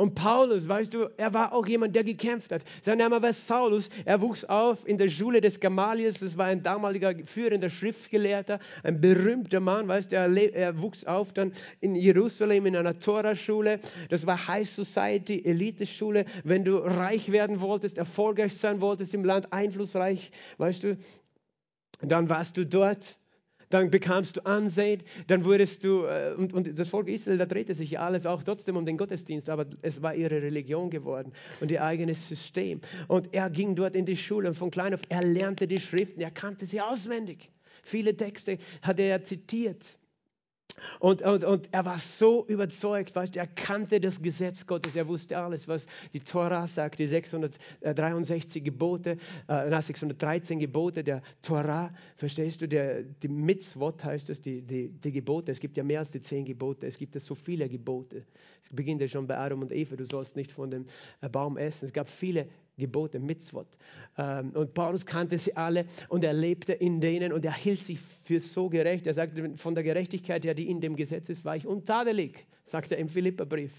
[0.00, 2.62] Und Paulus, weißt du, er war auch jemand, der gekämpft hat.
[2.80, 3.90] Sein Name war Saulus.
[4.06, 6.20] Er wuchs auf in der Schule des Gamaliels.
[6.20, 10.16] Das war ein damaliger führender Schriftgelehrter, ein berühmter Mann, weißt du.
[10.16, 13.78] Er, er wuchs auf dann in Jerusalem in einer Tora-Schule.
[14.08, 16.24] Das war High Society, Elite-Schule.
[16.44, 20.96] Wenn du reich werden wolltest, erfolgreich sein wolltest im Land, einflussreich, weißt du,
[22.00, 23.19] dann warst du dort
[23.70, 27.74] dann bekamst du Ansehen, dann wurdest du, äh, und, und das Volk Israel, da drehte
[27.74, 31.82] sich alles auch trotzdem um den Gottesdienst, aber es war ihre Religion geworden und ihr
[31.82, 32.80] eigenes System.
[33.08, 36.20] Und er ging dort in die Schule und von klein auf, er lernte die Schriften,
[36.20, 37.50] er kannte sie auswendig.
[37.82, 39.96] Viele Texte hat er zitiert.
[40.98, 45.38] Und, und, und er war so überzeugt, weißt, er kannte das Gesetz Gottes, er wusste
[45.38, 49.16] alles, was die Tora sagt, die 663 Gebote,
[49.48, 55.12] äh, 613 Gebote der Tora, verstehst du, der, die Mitzvot heißt es, die, die, die
[55.12, 58.24] Gebote, es gibt ja mehr als die zehn Gebote, es gibt ja so viele Gebote.
[58.62, 60.86] Es beginnt ja schon bei Adam und Eva, du sollst nicht von dem
[61.20, 62.46] äh, Baum essen, es gab viele
[62.80, 63.68] Gebote, Mitzvot.
[64.18, 68.00] Ähm, und Paulus kannte sie alle und er lebte in denen und er hielt sich
[68.24, 69.06] für so gerecht.
[69.06, 72.90] Er sagte, von der Gerechtigkeit her, die in dem Gesetz ist, war ich untadelig, sagt
[72.90, 73.72] er im Philipperbrief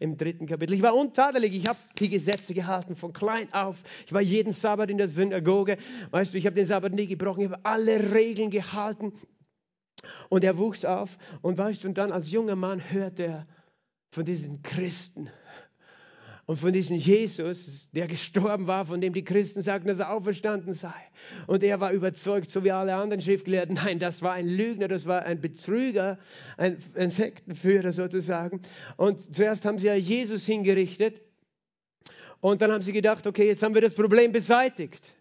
[0.00, 0.74] im dritten Kapitel.
[0.74, 3.82] Ich war untadelig, ich habe die Gesetze gehalten von klein auf.
[4.06, 5.76] Ich war jeden Sabbat in der Synagoge.
[6.10, 9.12] Weißt du, ich habe den Sabbat nie gebrochen, ich habe alle Regeln gehalten.
[10.28, 13.46] Und er wuchs auf und weißt du, und dann als junger Mann hörte er
[14.10, 15.28] von diesen Christen,
[16.46, 20.74] und von diesem Jesus, der gestorben war, von dem die Christen sagten, dass er auferstanden
[20.74, 20.92] sei.
[21.46, 25.06] Und er war überzeugt, so wie alle anderen Schriftgelehrten, nein, das war ein Lügner, das
[25.06, 26.18] war ein Betrüger,
[26.58, 28.60] ein, ein Sektenführer sozusagen.
[28.96, 31.22] Und zuerst haben sie ja Jesus hingerichtet
[32.40, 35.14] und dann haben sie gedacht, okay, jetzt haben wir das Problem beseitigt.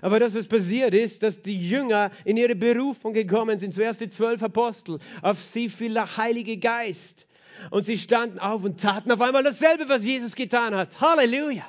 [0.00, 4.08] Aber das, was passiert ist, dass die Jünger in ihre Berufung gekommen sind, zuerst die
[4.08, 7.26] zwölf Apostel, auf sie fiel der Heilige Geist.
[7.70, 11.00] Und sie standen auf und taten auf einmal dasselbe, was Jesus getan hat.
[11.00, 11.64] Halleluja.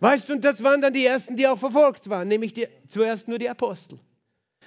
[0.00, 3.26] Weißt du, und das waren dann die ersten, die auch verfolgt waren, nämlich die, zuerst
[3.26, 3.98] nur die Apostel.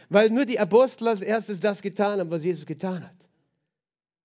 [0.10, 3.20] Weil nur die Apostel als erstes das getan haben, was Jesus getan hat.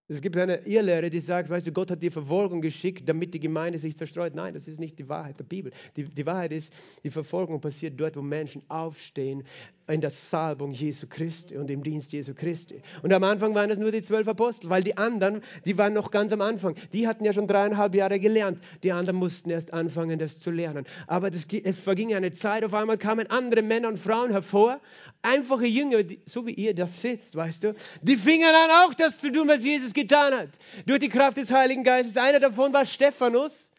[0.09, 3.40] Es gibt eine Irrlehre, die sagt, weißt du, Gott hat die Verfolgung geschickt, damit die
[3.40, 4.37] Gemeinde sich zerstreut.
[4.37, 5.73] Nein, das ist nicht die Wahrheit der Bibel.
[5.97, 9.42] Die, die Wahrheit ist, die Verfolgung passiert dort, wo Menschen aufstehen
[9.88, 12.83] in der Salbung Jesu Christi und im Dienst Jesu Christi.
[13.03, 16.11] Und am Anfang waren es nur die zwölf Apostel, weil die anderen, die waren noch
[16.11, 16.77] ganz am Anfang.
[16.92, 18.59] Die hatten ja schon dreieinhalb Jahre gelernt.
[18.83, 20.87] Die anderen mussten erst anfangen, das zu lernen.
[21.07, 24.81] Aber das, es verging eine Zeit, auf einmal kamen andere Männer und Frauen hervor,
[25.23, 29.21] einfache Jünger, die, so wie ihr das sitzt, weißt du, die fingen an auch das
[29.21, 30.50] zu tun, was Jesus getan hat.
[30.87, 32.16] Durch die Kraft des Heiligen Geistes.
[32.16, 33.70] Einer davon war Stephanus,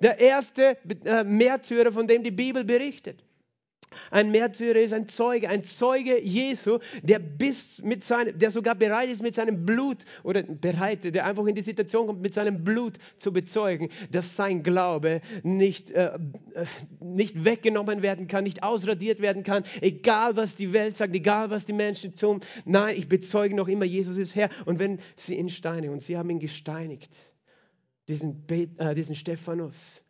[0.00, 3.22] der erste äh, Märtyrer, von dem die Bibel berichtet.
[4.10, 9.08] Ein Märtyrer ist ein Zeuge, ein Zeuge Jesu, der, bis mit seinem, der sogar bereit
[9.08, 12.94] ist, mit seinem Blut, oder bereit, der einfach in die Situation kommt, mit seinem Blut
[13.16, 16.18] zu bezeugen, dass sein Glaube nicht, äh,
[17.00, 21.66] nicht weggenommen werden kann, nicht ausradiert werden kann, egal was die Welt sagt, egal was
[21.66, 22.40] die Menschen tun.
[22.64, 24.50] Nein, ich bezeuge noch immer, Jesus ist Herr.
[24.64, 27.14] Und wenn sie ihn steinigen, und sie haben ihn gesteinigt,
[28.08, 30.02] diesen, äh, diesen Stephanus,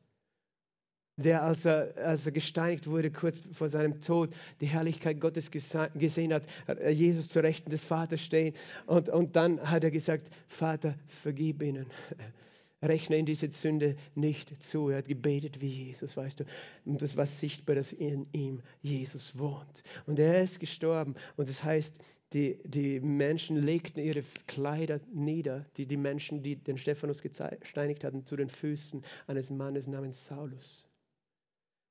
[1.16, 6.32] der, als er, als er gesteinigt wurde, kurz vor seinem Tod, die Herrlichkeit Gottes gesehen
[6.32, 6.46] hat,
[6.90, 8.54] Jesus zu Rechten des Vaters stehen.
[8.86, 11.86] Und, und dann hat er gesagt, Vater, vergib ihnen.
[12.82, 14.90] Rechne in diese Sünde nicht zu.
[14.90, 16.44] Er hat gebetet wie Jesus, weißt du.
[16.84, 19.82] Und das war sichtbar, dass in ihm Jesus wohnt.
[20.04, 21.14] Und er ist gestorben.
[21.36, 21.96] Und das heißt,
[22.34, 28.26] die, die Menschen legten ihre Kleider nieder, die, die Menschen, die den Stephanus gesteinigt hatten,
[28.26, 30.84] zu den Füßen eines Mannes namens Saulus.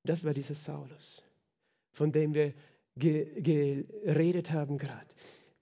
[0.06, 1.22] Das war dieser Saulus,
[1.92, 2.54] von dem wir
[2.96, 5.06] ge geredet haben gerade.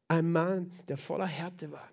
[0.09, 1.89] Ein Mann, der voller Härte war,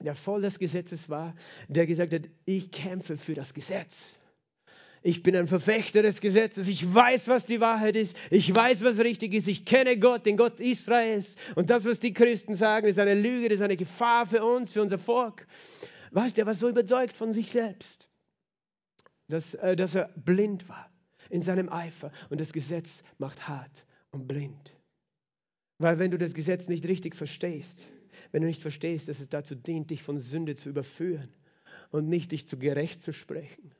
[0.00, 1.34] der voll des Gesetzes war,
[1.68, 4.14] der gesagt hat, ich kämpfe für das Gesetz.
[5.02, 6.66] Ich bin ein Verfechter des Gesetzes.
[6.66, 8.16] Ich weiß, was die Wahrheit ist.
[8.30, 9.46] Ich weiß, was richtig ist.
[9.46, 11.36] Ich kenne Gott, den Gott Israels.
[11.54, 14.72] Und das, was die Christen sagen, ist eine Lüge, das ist eine Gefahr für uns,
[14.72, 15.46] für unser Volk.
[16.10, 18.08] Weißt du, er war so überzeugt von sich selbst,
[19.28, 20.90] dass, äh, dass er blind war
[21.30, 22.12] in seinem Eifer.
[22.30, 24.74] Und das Gesetz macht hart und blind.
[25.78, 27.88] Weil wenn du das Gesetz nicht richtig verstehst,
[28.32, 31.28] wenn du nicht verstehst, dass es dazu dient, dich von Sünde zu überführen
[31.90, 33.72] und nicht dich zu gerecht zu sprechen.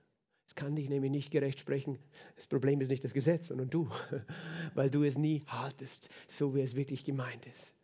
[0.46, 1.98] Es kann dich nämlich nicht gerecht sprechen.
[2.36, 3.90] Das Problem ist nicht das Gesetz, sondern du,
[4.74, 7.74] weil du es nie haltest, so wie es wirklich gemeint ist.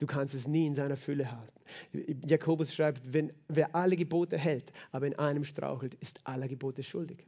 [0.00, 1.60] Du kannst es nie in seiner Fülle halten.
[2.26, 7.26] Jakobus schreibt, wenn wer alle Gebote hält, aber in einem strauchelt, ist aller Gebote schuldig.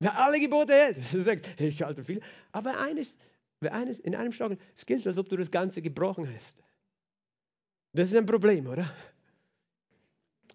[0.00, 2.20] Wer alle Gebote hält, du sagst, ich halte viel,
[2.52, 3.16] aber eines,
[3.60, 6.62] eines in einem strauchelt, es gilt, als ob du das Ganze gebrochen hast.
[7.92, 8.90] Das ist ein Problem, oder?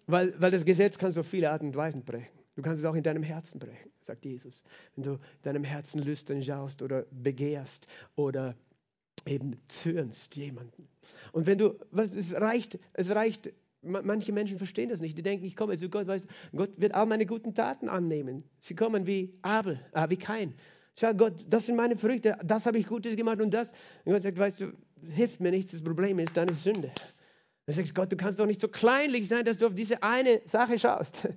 [0.06, 2.40] Weil, weil das Gesetz du auf viele Arten und Weisen brechen.
[2.56, 4.64] Du kannst es auch in deinem Herzen brechen, sagt Jesus.
[4.94, 8.54] Wenn du deinem Herzen lüstern schaust oder begehrst oder
[9.26, 10.88] eben zürnst jemanden.
[11.32, 15.16] Und wenn du, was, es reicht, es reicht, manche Menschen verstehen das nicht.
[15.16, 18.44] Die denken, ich komme zu Gott, weißt, Gott wird all meine guten Taten annehmen.
[18.60, 20.54] Sie kommen wie Abel, äh, wie Kain.
[20.98, 23.72] Schau, Gott, das sind meine Früchte, das habe ich Gutes gemacht und das.
[24.04, 24.72] Und Gott sagt, weißt du,
[25.14, 26.92] hilft mir nichts, das Problem ist deine Sünde.
[27.66, 30.42] Du sagst, Gott, du kannst doch nicht so kleinlich sein, dass du auf diese eine
[30.44, 31.28] Sache schaust.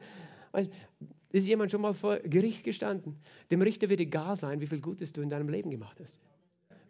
[1.31, 3.19] Ist jemand schon mal vor Gericht gestanden?
[3.49, 6.19] Dem Richter wird egal sein, wie viel Gutes du in deinem Leben gemacht hast.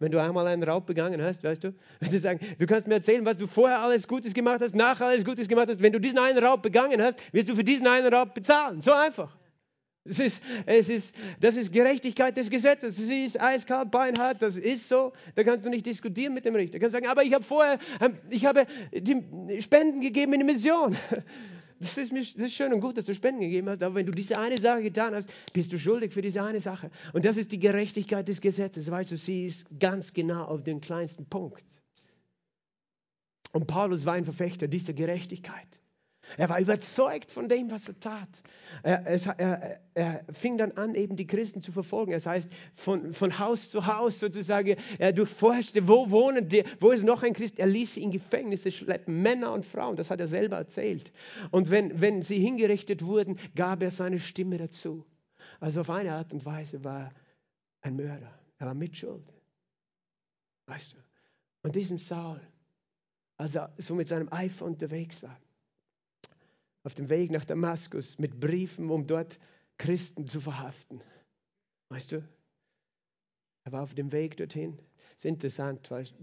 [0.03, 3.23] Wenn du einmal einen Raub begangen hast, weißt du, du, sagen, du kannst mir erzählen,
[3.25, 5.81] was du vorher alles Gutes gemacht hast, nachher alles Gutes gemacht hast.
[5.81, 8.81] Wenn du diesen einen Raub begangen hast, wirst du für diesen einen Raub bezahlen.
[8.81, 9.33] So einfach.
[10.03, 12.97] Es ist, es ist, das ist Gerechtigkeit des Gesetzes.
[12.97, 15.13] Sie ist eiskalt, beinhart, das ist so.
[15.35, 16.79] Da kannst du nicht diskutieren mit dem Richter.
[16.79, 20.53] Du kannst sagen, aber ich habe vorher, ähm, ich habe die Spenden gegeben in die
[20.53, 20.97] Mission.
[21.83, 24.13] Das ist, das ist schön und gut, dass du Spenden gegeben hast, aber wenn du
[24.13, 26.89] diese eine Sache getan hast, bist du schuldig für diese eine Sache.
[27.11, 28.89] Und das ist die Gerechtigkeit des Gesetzes.
[28.89, 31.65] Weißt du, sie ist ganz genau auf den kleinsten Punkt.
[33.51, 35.82] Und Paulus war ein Verfechter dieser Gerechtigkeit.
[36.37, 38.43] Er war überzeugt von dem, was er tat.
[38.81, 42.11] Er, er, er, fing dann an, eben die Christen zu verfolgen.
[42.11, 47.03] Das heißt, von, von Haus zu Haus sozusagen, er durchforschte, wo wohnen die, wo ist
[47.03, 47.59] noch ein Christ.
[47.59, 51.11] Er ließ sie in Gefängnisse schleppen, Männer und Frauen, das hat er selber erzählt.
[51.51, 55.05] Und wenn, wenn sie hingerichtet wurden, gab er seine Stimme dazu.
[55.59, 57.13] Also auf eine Art und Weise war er
[57.81, 58.33] ein Mörder.
[58.57, 59.33] Er war mitschuld.
[60.67, 60.97] Weißt du?
[61.63, 62.41] Und diesem Saul,
[63.37, 65.37] als er so mit seinem Eifer unterwegs war,
[66.83, 69.39] auf dem Weg nach Damaskus mit Briefen, um dort
[69.77, 71.01] Christen zu verhaften.
[71.89, 72.27] Weißt du?
[73.65, 74.77] Er war auf dem Weg dorthin.
[75.15, 75.89] Das ist interessant.
[75.89, 76.13] Weißt,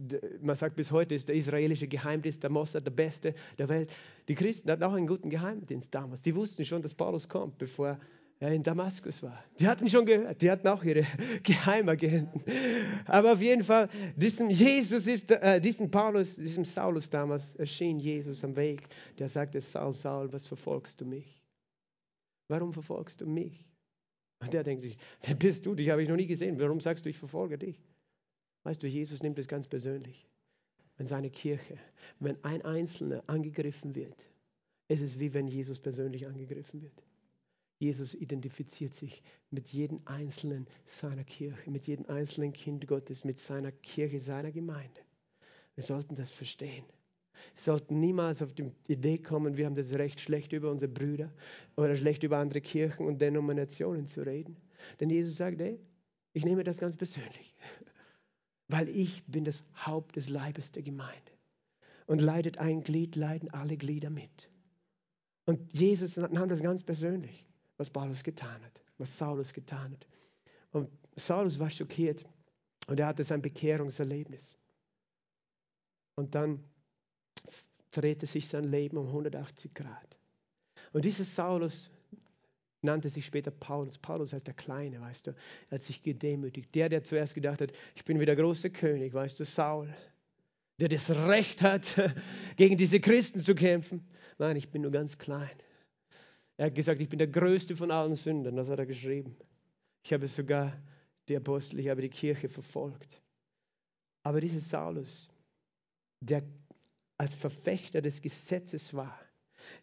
[0.43, 3.91] man sagt bis heute ist der israelische Geheimdienst der Mossad der beste der Welt.
[4.29, 6.23] Die Christen hatten auch einen guten Geheimdienst damals.
[6.23, 8.01] Die wussten schon, dass Paulus kommt, bevor er
[8.49, 9.45] in Damaskus war.
[9.59, 11.07] Die hatten schon gehört, die hatten auch ihre
[11.43, 12.43] Geheimagenten.
[13.05, 18.43] Aber auf jeden Fall, diesem Jesus ist, äh, diesem Paulus, diesem Saulus damals erschien Jesus
[18.43, 18.89] am Weg.
[19.19, 21.43] Der sagte, Saul, Saul, was verfolgst du mich?
[22.49, 23.69] Warum verfolgst du mich?
[24.41, 25.75] Und der denkt sich, wer bist du?
[25.75, 26.59] Dich habe ich noch nie gesehen.
[26.59, 27.79] Warum sagst du, ich verfolge dich?
[28.65, 30.27] Weißt du, Jesus nimmt es ganz persönlich.
[30.97, 31.79] Wenn seine Kirche,
[32.21, 34.25] wenn ein Einzelner angegriffen wird,
[34.89, 37.05] ist es wie wenn Jesus persönlich angegriffen wird.
[37.81, 43.73] Jesus identifiziert sich mit jedem Einzelnen seiner Kirche, mit jedem einzelnen Kind Gottes, mit seiner
[43.73, 45.01] Kirche, seiner Gemeinde.
[45.77, 46.85] Wir sollten das verstehen.
[47.33, 51.33] Wir sollten niemals auf die Idee kommen, wir haben das Recht, schlecht über unsere Brüder
[51.75, 54.59] oder schlecht über andere Kirchen und Denominationen zu reden.
[55.01, 55.81] Denn Jesus sagt, ey,
[56.35, 57.55] ich nehme das ganz persönlich,
[58.69, 61.33] weil ich bin das Haupt des Leibes der Gemeinde.
[62.07, 64.51] Und leidet ein Glied, leiden alle Glieder mit.
[65.47, 67.47] Und Jesus nahm das ganz persönlich
[67.81, 70.07] was Paulus getan hat, was Saulus getan hat.
[70.73, 72.27] Und Saulus war schockiert
[72.89, 74.59] und er hatte sein Bekehrungserlebnis.
[76.15, 76.63] Und dann
[77.91, 80.19] drehte sich sein Leben um 180 Grad.
[80.93, 81.89] Und dieser Saulus
[82.83, 83.97] nannte sich später Paulus.
[83.97, 85.31] Paulus heißt der Kleine, weißt du.
[85.31, 86.75] Er hat sich gedemütigt.
[86.75, 89.89] Der, der zuerst gedacht hat, ich bin wie der große König, weißt du, Saul.
[90.79, 91.99] Der das Recht hat,
[92.57, 94.07] gegen diese Christen zu kämpfen.
[94.37, 95.51] Nein, ich bin nur ganz klein.
[96.61, 98.55] Er hat gesagt, ich bin der größte von allen Sündern.
[98.55, 99.35] Das hat er geschrieben.
[100.03, 100.79] Ich habe sogar
[101.27, 103.23] die Apostel, ich habe die Kirche verfolgt.
[104.25, 105.31] Aber dieser Saulus,
[106.21, 106.43] der
[107.17, 109.19] als Verfechter des Gesetzes war,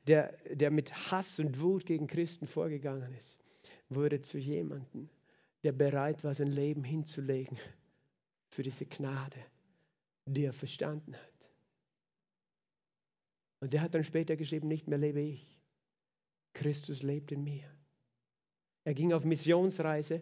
[0.06, 3.40] der, der mit Hass und Wut gegen Christen vorgegangen ist,
[3.90, 5.10] wurde zu jemandem,
[5.64, 7.58] der bereit war, sein Leben hinzulegen
[8.50, 9.44] für diese Gnade,
[10.28, 11.50] die er verstanden hat.
[13.62, 15.57] Und er hat dann später geschrieben, nicht mehr lebe ich,
[16.58, 17.64] Christus lebt in mir.
[18.84, 20.22] Er ging auf Missionsreise.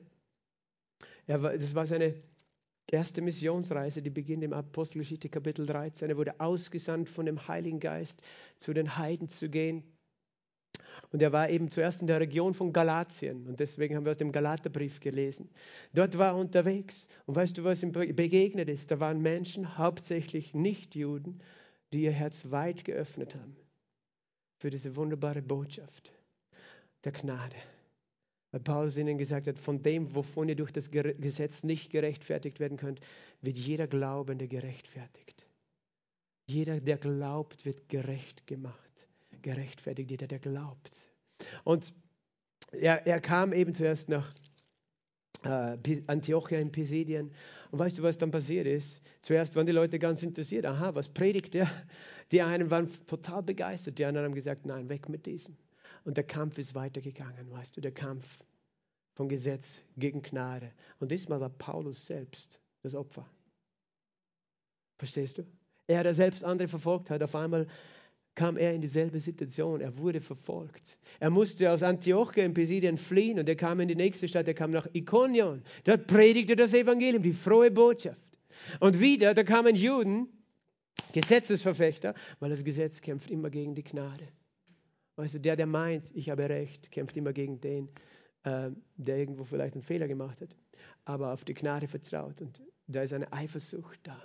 [1.28, 2.14] War, das war seine
[2.92, 6.10] erste Missionsreise, die beginnt im Apostelgeschichte Kapitel 13.
[6.10, 8.22] Er wurde ausgesandt von dem Heiligen Geist,
[8.58, 9.84] zu den Heiden zu gehen.
[11.12, 13.48] Und er war eben zuerst in der Region von Galatien.
[13.48, 15.50] Und deswegen haben wir aus dem Galaterbrief gelesen.
[15.94, 17.08] Dort war er unterwegs.
[17.26, 18.92] Und weißt du, was ihm begegnet ist?
[18.92, 21.42] Da waren Menschen, hauptsächlich Nichtjuden,
[21.94, 23.56] die ihr Herz weit geöffnet haben
[24.58, 26.15] für diese wunderbare Botschaft
[27.06, 27.56] der Gnade.
[28.52, 32.78] Weil Paulus ihnen gesagt hat, von dem, wovon ihr durch das Gesetz nicht gerechtfertigt werden
[32.78, 33.02] könnt,
[33.42, 35.46] wird jeder Glaubende gerechtfertigt.
[36.48, 39.08] Jeder, der glaubt, wird gerecht gemacht.
[39.42, 41.10] Gerechtfertigt, jeder, der glaubt.
[41.64, 41.94] Und
[42.72, 44.34] er, er kam eben zuerst nach
[45.44, 47.32] äh, Antiochia in Pisidien.
[47.72, 49.02] Und weißt du, was dann passiert ist?
[49.22, 50.66] Zuerst waren die Leute ganz interessiert.
[50.66, 51.70] Aha, was predigt er?
[52.32, 55.56] Die einen waren total begeistert, die anderen haben gesagt, nein, weg mit diesem.
[56.06, 58.40] Und der Kampf ist weitergegangen, weißt du, der Kampf
[59.16, 60.72] vom Gesetz gegen Gnade.
[61.00, 63.28] Und diesmal war Paulus selbst das Opfer.
[64.98, 65.46] Verstehst du?
[65.88, 67.68] Er, der selbst andere verfolgt hat, auf einmal
[68.36, 69.82] kam er in dieselbe Situation.
[69.82, 71.00] Er wurde verfolgt.
[71.20, 74.54] Er musste aus Antiochia in Pisidien fliehen und er kam in die nächste Stadt, er
[74.54, 75.64] kam nach Ikonion.
[75.86, 78.20] Dort predigte das Evangelium, die frohe Botschaft.
[78.80, 80.28] Und wieder, da kamen Juden,
[81.14, 84.28] Gesetzesverfechter, weil das Gesetz kämpft immer gegen die Gnade.
[85.16, 87.90] Weißt du, der, der meint, ich habe Recht, kämpft immer gegen den,
[88.44, 90.56] äh, der irgendwo vielleicht einen Fehler gemacht hat,
[91.06, 92.42] aber auf die Gnade vertraut.
[92.42, 94.22] Und da ist eine Eifersucht da.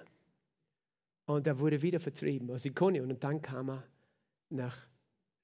[1.27, 3.85] Und er wurde wieder vertrieben aus Ikonion und dann kam er
[4.51, 4.77] nach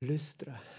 [0.01, 0.61] Lystra.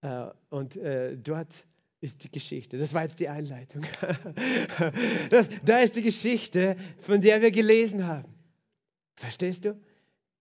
[0.00, 1.66] Äh, und äh, dort
[2.00, 2.78] ist die Geschichte.
[2.78, 3.82] Das war jetzt die Einleitung.
[5.64, 8.32] Da ist die Geschichte, von der wir gelesen haben.
[9.16, 9.76] Verstehst du?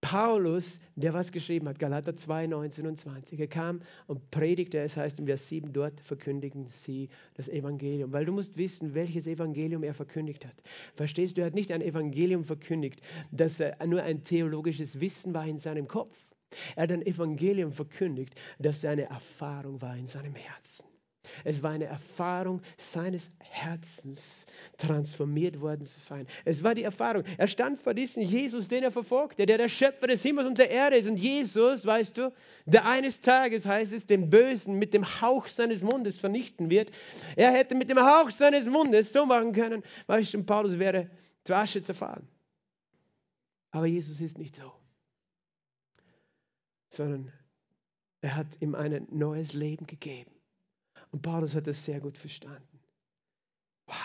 [0.02, 3.40] Paulus, der was geschrieben hat, Galater 2, 19 und 20.
[3.40, 8.14] Er kam und predigte, es heißt in Vers 7, dort verkündigen sie das Evangelium.
[8.14, 10.64] Weil du musst wissen, welches Evangelium er verkündigt hat.
[10.96, 15.58] Verstehst du, er hat nicht ein Evangelium verkündigt, das nur ein theologisches Wissen war in
[15.58, 16.16] seinem Kopf.
[16.76, 20.86] Er hat ein Evangelium verkündigt, das seine Erfahrung war in seinem Herzen.
[21.44, 24.46] Es war eine Erfahrung seines Herzens,
[24.78, 26.28] transformiert worden zu sein.
[26.46, 27.24] Es war die Erfahrung.
[27.38, 30.70] Er stand vor diesem Jesus, den er verfolgte, der der Schöpfer des Himmels und der
[30.70, 31.08] Erde ist.
[31.08, 32.34] Und Jesus, weißt du,
[32.66, 36.92] der eines Tages, heißt es, den Bösen mit dem Hauch seines Mundes vernichten wird.
[37.36, 41.10] Er hätte mit dem Hauch seines Mundes so machen können, weißt du, Paulus wäre
[41.44, 42.28] zu Asche zerfallen.
[43.72, 44.74] Aber Jesus ist nicht so
[46.90, 47.32] sondern
[48.22, 50.32] er hat ihm ein neues Leben gegeben.
[51.18, 52.80] Und Paulus hat das sehr gut verstanden.
[53.88, 53.96] Wow.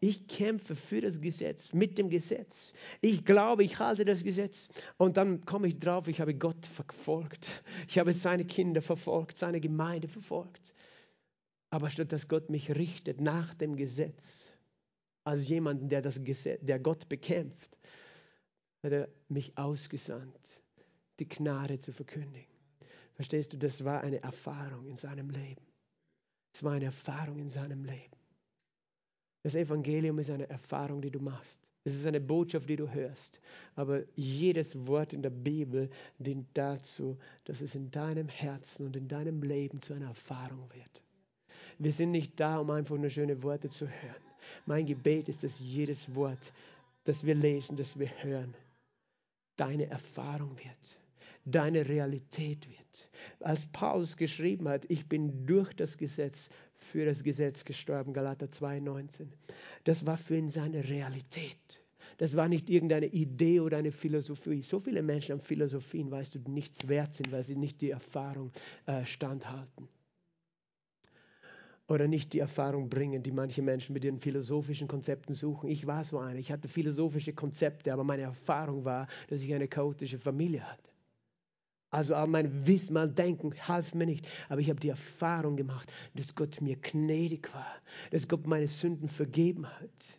[0.00, 2.72] Ich kämpfe für das Gesetz, mit dem Gesetz.
[3.00, 4.66] Ich glaube, ich halte das Gesetz.
[4.96, 7.62] Und dann komme ich drauf, ich habe Gott verfolgt.
[7.86, 10.74] Ich habe seine Kinder verfolgt, seine Gemeinde verfolgt.
[11.70, 14.50] Aber statt dass Gott mich richtet nach dem Gesetz,
[15.22, 17.78] als jemanden, der, das Gesetz, der Gott bekämpft,
[18.82, 20.60] hat er mich ausgesandt
[21.20, 22.50] die Gnade zu verkündigen.
[23.14, 25.75] Verstehst du, das war eine Erfahrung in seinem Leben.
[26.56, 28.16] Es war eine Erfahrung in seinem Leben.
[29.42, 31.60] Das Evangelium ist eine Erfahrung, die du machst.
[31.84, 33.42] Es ist eine Botschaft, die du hörst.
[33.74, 39.06] Aber jedes Wort in der Bibel dient dazu, dass es in deinem Herzen und in
[39.06, 41.02] deinem Leben zu einer Erfahrung wird.
[41.78, 44.24] Wir sind nicht da, um einfach nur schöne Worte zu hören.
[44.64, 46.54] Mein Gebet ist, dass jedes Wort,
[47.04, 48.54] das wir lesen, das wir hören,
[49.58, 50.98] deine Erfahrung wird
[51.46, 53.08] deine Realität wird.
[53.40, 59.28] Als Paulus geschrieben hat, ich bin durch das Gesetz für das Gesetz gestorben, Galater 2,19,
[59.84, 61.82] das war für ihn seine Realität.
[62.18, 64.62] Das war nicht irgendeine Idee oder eine Philosophie.
[64.62, 68.52] So viele Menschen haben Philosophien, weißt du, nichts wert sind, weil sie nicht die Erfahrung
[68.86, 69.88] äh, standhalten.
[71.88, 75.68] Oder nicht die Erfahrung bringen, die manche Menschen mit ihren philosophischen Konzepten suchen.
[75.68, 76.38] Ich war so einer.
[76.38, 80.95] Ich hatte philosophische Konzepte, aber meine Erfahrung war, dass ich eine chaotische Familie hatte.
[81.90, 84.26] Also all mein Wissen, mein Denken half mir nicht.
[84.48, 87.74] Aber ich habe die Erfahrung gemacht, dass Gott mir gnädig war,
[88.10, 90.18] dass Gott meine Sünden vergeben hat,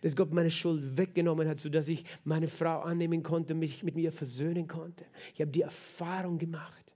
[0.00, 4.10] dass Gott meine Schuld weggenommen hat, sodass ich meine Frau annehmen konnte, mich mit mir
[4.10, 5.04] versöhnen konnte.
[5.34, 6.94] Ich habe die Erfahrung gemacht,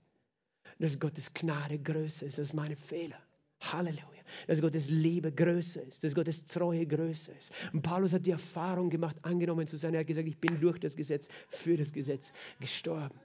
[0.79, 3.17] dass Gottes Gnade größer ist als meine Fehler.
[3.61, 4.03] Halleluja.
[4.45, 7.51] Dass Gottes Liebe größer ist, dass Gottes Treue größer ist.
[7.71, 9.93] Und Paulus hat die Erfahrung gemacht, angenommen zu sein.
[9.93, 13.19] Er hat gesagt, ich bin durch das Gesetz, für das Gesetz gestorben.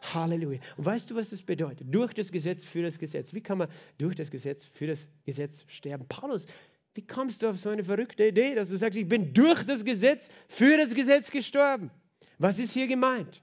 [0.00, 0.60] Halleluja.
[0.76, 1.86] Und weißt du, was das bedeutet?
[1.90, 3.34] Durch das Gesetz, für das Gesetz.
[3.34, 6.06] Wie kann man durch das Gesetz, für das Gesetz sterben?
[6.08, 6.46] Paulus,
[6.94, 9.84] wie kommst du auf so eine verrückte Idee, dass du sagst, ich bin durch das
[9.84, 11.90] Gesetz, für das Gesetz gestorben?
[12.38, 13.42] Was ist hier gemeint?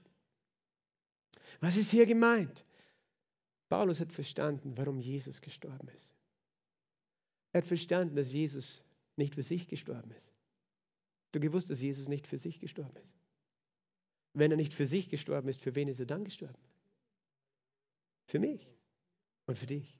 [1.60, 2.64] Was ist hier gemeint?
[3.68, 6.14] Paulus hat verstanden, warum Jesus gestorben ist.
[7.52, 8.84] Er hat verstanden, dass Jesus
[9.16, 10.32] nicht für sich gestorben ist.
[11.32, 13.17] Du gewusst, dass Jesus nicht für sich gestorben ist.
[14.38, 16.58] Wenn er nicht für sich gestorben ist, für wen ist er dann gestorben?
[18.26, 18.70] Für mich
[19.46, 19.98] und für dich.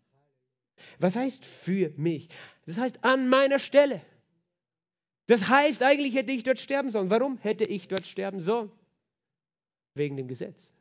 [1.01, 2.29] Was heißt für mich?
[2.65, 4.01] Das heißt an meiner Stelle.
[5.27, 7.11] Das heißt, eigentlich hätte ich dort sterben sollen.
[7.11, 8.71] Warum hätte ich dort sterben sollen?
[9.95, 10.73] Wegen dem Gesetz.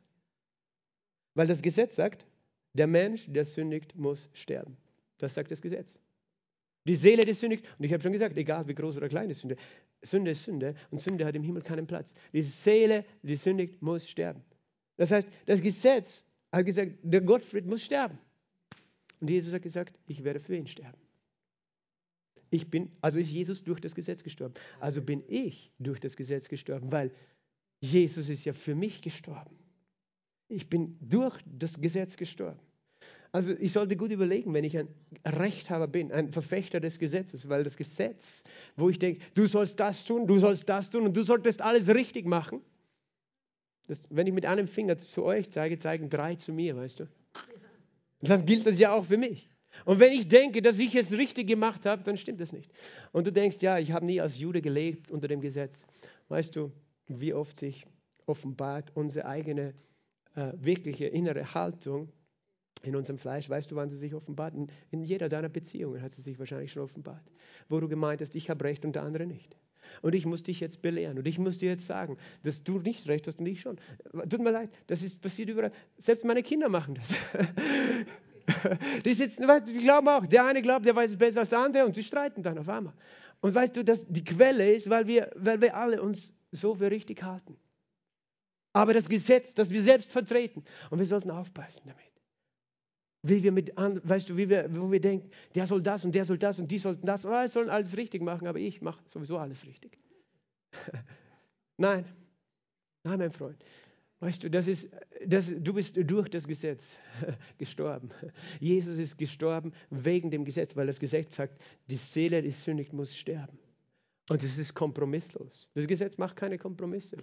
[1.34, 2.26] Weil das Gesetz sagt,
[2.74, 4.76] der Mensch, der sündigt, muss sterben.
[5.18, 5.98] Das sagt das Gesetz.
[6.86, 9.40] Die Seele, die sündigt, und ich habe schon gesagt, egal wie groß oder klein ist
[9.40, 9.56] Sünde,
[10.02, 12.14] Sünde ist Sünde und Sünde hat im Himmel keinen Platz.
[12.32, 14.42] Die Seele, die sündigt, muss sterben.
[14.96, 18.18] Das heißt, das Gesetz hat gesagt, der Gottfried muss sterben.
[19.20, 20.98] Und Jesus hat gesagt, ich werde für ihn sterben.
[22.50, 24.54] Ich bin, also ist Jesus durch das Gesetz gestorben.
[24.80, 27.12] Also bin ich durch das Gesetz gestorben, weil
[27.80, 29.56] Jesus ist ja für mich gestorben.
[30.48, 32.60] Ich bin durch das Gesetz gestorben.
[33.30, 34.88] Also ich sollte gut überlegen, wenn ich ein
[35.26, 38.42] Rechthaber bin, ein Verfechter des Gesetzes, weil das Gesetz,
[38.76, 41.88] wo ich denke, du sollst das tun, du sollst das tun und du solltest alles
[41.88, 42.62] richtig machen.
[43.86, 47.04] Das, wenn ich mit einem Finger zu euch zeige, zeigen drei zu mir, weißt du.
[48.20, 49.50] Und dann gilt das ja auch für mich.
[49.84, 52.70] Und wenn ich denke, dass ich es richtig gemacht habe, dann stimmt das nicht.
[53.12, 55.86] Und du denkst, ja, ich habe nie als Jude gelebt unter dem Gesetz.
[56.28, 56.72] Weißt du,
[57.06, 57.86] wie oft sich
[58.26, 59.74] offenbart unsere eigene
[60.34, 62.12] äh, wirkliche innere Haltung
[62.82, 63.48] in unserem Fleisch.
[63.48, 64.54] Weißt du, wann sie sich offenbart?
[64.54, 67.22] In, in jeder deiner Beziehungen hat sie sich wahrscheinlich schon offenbart.
[67.68, 69.56] Wo du gemeint hast, ich habe recht und der andere nicht.
[70.02, 73.08] Und ich muss dich jetzt belehren und ich muss dir jetzt sagen, dass du nicht
[73.08, 73.78] recht hast und ich schon.
[74.28, 75.72] Tut mir leid, das ist passiert überall.
[75.96, 77.14] Selbst meine Kinder machen das.
[79.04, 81.50] Die sitzen, weißt du, die glauben auch, der eine glaubt, der weiß es besser als
[81.50, 82.94] der andere und sie streiten dann auf einmal.
[83.40, 86.90] Und weißt du, dass die Quelle ist, weil wir, weil wir alle uns so für
[86.90, 87.58] richtig halten.
[88.72, 90.64] Aber das Gesetz, das wir selbst vertreten.
[90.90, 92.17] Und wir sollten aufpassen damit.
[93.28, 96.24] Wie wir mit, weißt du, wie wir, wo wir denken, der soll das und der
[96.24, 97.26] soll das und die sollten das.
[97.26, 99.98] Oh, sollen alles richtig machen, aber ich mache sowieso alles richtig.
[101.80, 102.04] Nein,
[103.04, 103.64] nein, mein Freund.
[104.20, 104.90] Weißt du, das ist,
[105.24, 106.96] das, du bist durch das Gesetz
[107.58, 108.10] gestorben.
[108.58, 113.16] Jesus ist gestorben wegen dem Gesetz, weil das Gesetz sagt, die Seele, die sündigt, muss
[113.16, 113.56] sterben.
[114.28, 115.70] Und es ist kompromisslos.
[115.74, 117.18] Das Gesetz macht keine Kompromisse.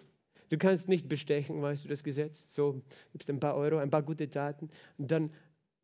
[0.49, 2.45] Du kannst nicht bestechen, weißt du, das Gesetz.
[2.47, 2.81] So
[3.11, 5.31] gibst ein paar Euro, ein paar gute Taten und dann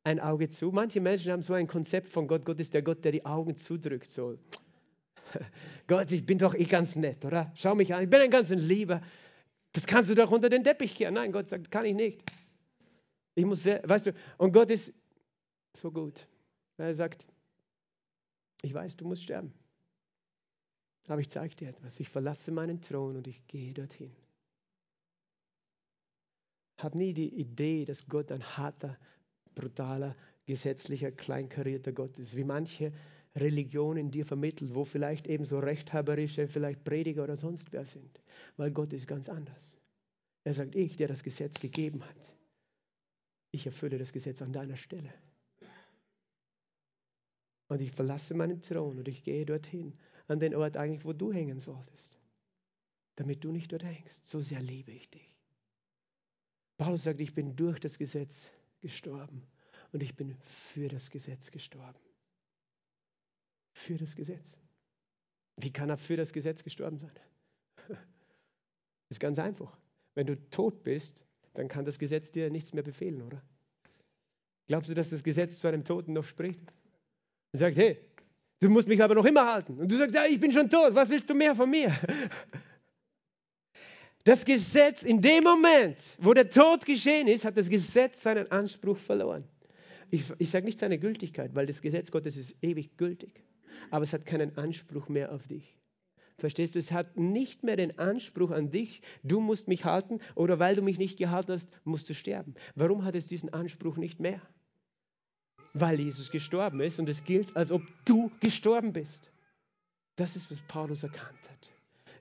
[0.03, 0.71] ein Auge zu.
[0.71, 2.45] Manche Menschen haben so ein Konzept von Gott.
[2.45, 4.09] Gott ist der Gott, der die Augen zudrückt.
[4.09, 4.37] So.
[5.87, 7.51] Gott, ich bin doch eh ganz nett, oder?
[7.55, 9.01] Schau mich an, ich bin ein ganz Lieber.
[9.73, 11.13] Das kannst du doch unter den Teppich kehren.
[11.13, 12.23] Nein, Gott sagt, kann ich nicht.
[13.35, 14.93] Ich muss, sehr, weißt du, und Gott ist
[15.75, 16.27] so gut.
[16.77, 17.25] Er sagt,
[18.61, 19.53] ich weiß, du musst sterben.
[21.07, 21.99] Aber ich zeige dir etwas.
[21.99, 24.15] Ich verlasse meinen Thron und ich gehe dorthin.
[26.77, 28.97] Hab nie die Idee, dass Gott ein harter,
[29.55, 32.91] brutaler, gesetzlicher, kleinkarierter Gott ist, wie manche
[33.35, 38.21] Religion in dir vermittelt, wo vielleicht eben so rechthaberische, vielleicht Prediger oder sonst wer sind.
[38.57, 39.77] Weil Gott ist ganz anders.
[40.43, 42.35] Er sagt, ich, der das Gesetz gegeben hat,
[43.51, 45.13] ich erfülle das Gesetz an deiner Stelle.
[47.67, 49.93] Und ich verlasse meinen Thron und ich gehe dorthin,
[50.27, 52.17] an den Ort eigentlich, wo du hängen solltest,
[53.15, 54.25] damit du nicht dort hängst.
[54.25, 55.37] So sehr liebe ich dich.
[56.77, 59.43] Paulus sagt, ich bin durch das Gesetz gestorben
[59.93, 61.99] und ich bin für das Gesetz gestorben
[63.71, 64.57] für das Gesetz.
[65.57, 67.11] Wie kann er für das Gesetz gestorben sein?
[69.09, 69.77] Ist ganz einfach.
[70.13, 73.41] Wenn du tot bist, dann kann das Gesetz dir nichts mehr befehlen, oder?
[74.67, 76.61] Glaubst du, dass das Gesetz zu einem Toten noch spricht?
[77.53, 77.99] Und sagt, hey,
[78.59, 79.77] du musst mich aber noch immer halten.
[79.79, 81.93] Und du sagst, ja, ich bin schon tot, was willst du mehr von mir?
[84.23, 88.97] Das Gesetz, in dem Moment, wo der Tod geschehen ist, hat das Gesetz seinen Anspruch
[88.97, 89.43] verloren.
[90.11, 93.43] Ich, ich sage nicht seine Gültigkeit, weil das Gesetz Gottes ist ewig gültig
[93.89, 95.77] aber es hat keinen Anspruch mehr auf dich.
[96.37, 96.79] Verstehst du?
[96.79, 100.81] Es hat nicht mehr den Anspruch an dich, du musst mich halten oder weil du
[100.81, 102.55] mich nicht gehalten hast, musst du sterben.
[102.75, 104.41] Warum hat es diesen Anspruch nicht mehr?
[105.73, 109.31] Weil Jesus gestorben ist und es gilt, als ob du gestorben bist.
[110.15, 111.69] Das ist, was Paulus erkannt hat.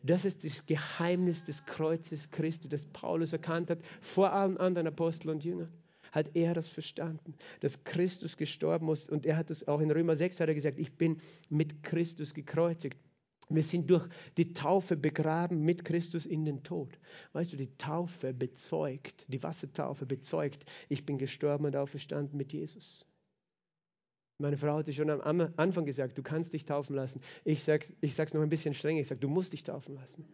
[0.02, 5.34] Das ist das Geheimnis des Kreuzes Christi, das Paulus erkannt hat vor allen anderen Aposteln
[5.34, 5.70] und Jüngern
[6.12, 9.08] hat er das verstanden, dass Christus gestorben muss.
[9.08, 12.34] Und er hat es auch in Römer 6 hat er gesagt, ich bin mit Christus
[12.34, 12.98] gekreuzigt.
[13.48, 16.98] Wir sind durch die Taufe begraben mit Christus in den Tod.
[17.32, 23.04] Weißt du, die Taufe bezeugt, die Wassertaufe bezeugt, ich bin gestorben und auferstanden mit Jesus.
[24.40, 27.20] Meine Frau hatte schon am Anfang gesagt, du kannst dich taufen lassen.
[27.44, 30.26] Ich sage es ich noch ein bisschen strenger, ich sage, du musst dich taufen lassen.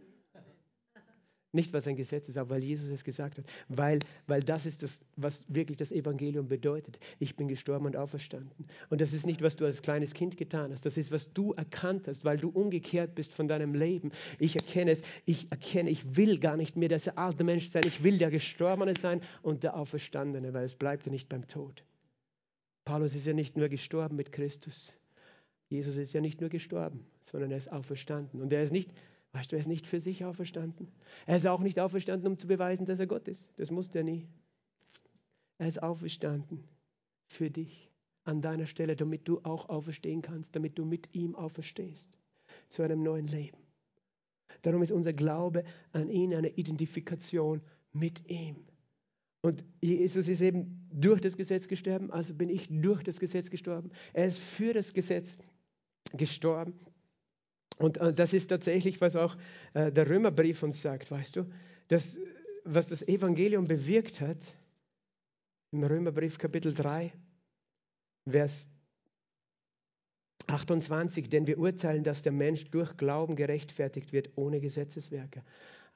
[1.52, 3.46] Nicht, was ein Gesetz ist, aber weil Jesus es gesagt hat.
[3.68, 6.98] Weil, weil das ist das, was wirklich das Evangelium bedeutet.
[7.18, 8.66] Ich bin gestorben und auferstanden.
[8.90, 10.84] Und das ist nicht, was du als kleines Kind getan hast.
[10.84, 14.12] Das ist, was du erkannt hast, weil du umgekehrt bist von deinem Leben.
[14.38, 15.02] Ich erkenne es.
[15.24, 17.84] Ich erkenne, ich will gar nicht mehr dieser alte Mensch sein.
[17.86, 21.82] Ich will der Gestorbene sein und der Auferstandene, weil es bleibt ja nicht beim Tod.
[22.86, 24.96] Paulus ist ja nicht nur gestorben mit Christus.
[25.68, 28.40] Jesus ist ja nicht nur gestorben, sondern er ist auferstanden.
[28.40, 28.90] Und er ist nicht
[29.36, 30.88] Weißt du, er ist nicht für sich auferstanden.
[31.26, 33.50] Er ist auch nicht auferstanden, um zu beweisen, dass er Gott ist.
[33.58, 34.26] Das musste er nie.
[35.58, 36.64] Er ist auferstanden
[37.26, 37.90] für dich
[38.24, 42.18] an deiner Stelle, damit du auch auferstehen kannst, damit du mit ihm auferstehst
[42.70, 43.58] zu einem neuen Leben.
[44.62, 47.60] Darum ist unser Glaube an ihn eine Identifikation
[47.92, 48.64] mit ihm.
[49.42, 53.90] Und Jesus ist eben durch das Gesetz gestorben, also bin ich durch das Gesetz gestorben.
[54.12, 55.38] Er ist für das Gesetz
[56.12, 56.74] gestorben.
[57.78, 59.36] Und äh, das ist tatsächlich, was auch
[59.74, 61.50] äh, der Römerbrief uns sagt, weißt du,
[61.88, 62.18] dass,
[62.64, 64.54] was das Evangelium bewirkt hat,
[65.72, 67.12] im Römerbrief Kapitel 3,
[68.28, 68.66] Vers
[70.46, 75.42] 28, denn wir urteilen, dass der Mensch durch Glauben gerechtfertigt wird, ohne Gesetzeswerke.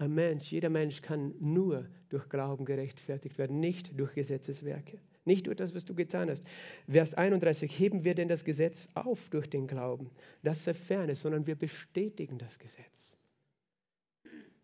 [0.00, 4.98] Ein Mensch, jeder Mensch kann nur durch Glauben gerechtfertigt werden, nicht durch Gesetzeswerke.
[5.26, 6.42] Nicht durch das, was du getan hast.
[6.88, 10.10] Vers 31, heben wir denn das Gesetz auf durch den Glauben?
[10.42, 13.18] Das sei ferne, sondern wir bestätigen das Gesetz.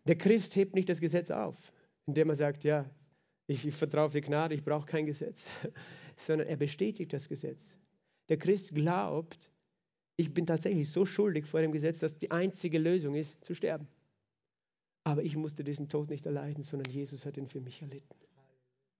[0.07, 1.71] Der Christ hebt nicht das Gesetz auf,
[2.07, 2.89] indem er sagt, ja,
[3.45, 5.47] ich, ich vertraue auf die Gnade, ich brauche kein Gesetz,
[6.15, 7.77] sondern er bestätigt das Gesetz.
[8.29, 9.51] Der Christ glaubt,
[10.15, 13.87] ich bin tatsächlich so schuldig vor dem Gesetz, dass die einzige Lösung ist, zu sterben.
[15.07, 18.13] Aber ich musste diesen Tod nicht erleiden, sondern Jesus hat ihn für mich erlitten.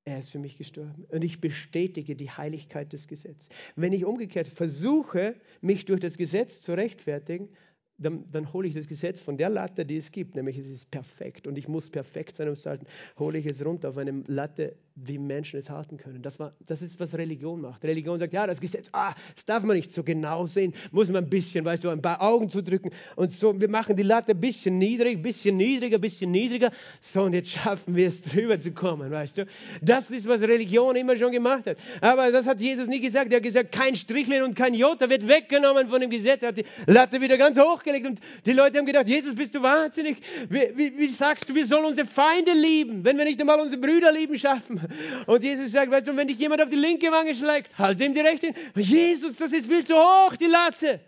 [0.06, 1.04] Er ist für mich gestorben.
[1.10, 3.50] Und ich bestätige die Heiligkeit des Gesetzes.
[3.76, 7.50] Wenn ich umgekehrt versuche, mich durch das Gesetz zu rechtfertigen,
[7.98, 10.90] dann, dann, hole ich das Gesetz von der Latte, die es gibt, nämlich es ist
[10.92, 12.86] perfekt und ich muss perfekt sein, um es halten,
[13.20, 16.22] hole ich es runter auf eine Latte, wie Menschen es halten können.
[16.22, 17.84] Das, war, das ist, was Religion macht.
[17.84, 21.24] Religion sagt, ja, das Gesetz, ah, das darf man nicht so genau sehen, muss man
[21.24, 24.40] ein bisschen, weißt du, ein paar Augen zudrücken und so, wir machen die Latte ein
[24.40, 28.60] bisschen niedrig, ein bisschen niedriger, ein bisschen niedriger, so und jetzt schaffen wir es drüber
[28.60, 29.46] zu kommen, weißt du.
[29.82, 31.78] Das ist, was Religion immer schon gemacht hat.
[32.02, 33.32] Aber das hat Jesus nie gesagt.
[33.32, 36.42] Er hat gesagt, kein Strichlein und kein Jota wird weggenommen von dem Gesetz.
[36.42, 39.54] Er hat die Latte wieder ganz hoch aufgelegt und die Leute haben gedacht, Jesus, bist
[39.56, 40.18] du wahnsinnig?
[40.50, 43.80] Wie, wie, wie, sagst du, wir sollen unsere Feinde lieben, wenn wir nicht einmal unsere
[43.80, 44.82] Brüder lieben schaffen?
[45.26, 48.14] Und Jesus sagt, weißt du, wenn dich jemand auf die linke Wange schlägt, halt ihm
[48.14, 48.54] die rechte.
[48.76, 51.00] Jesus, das ist viel zu hoch, die Latze.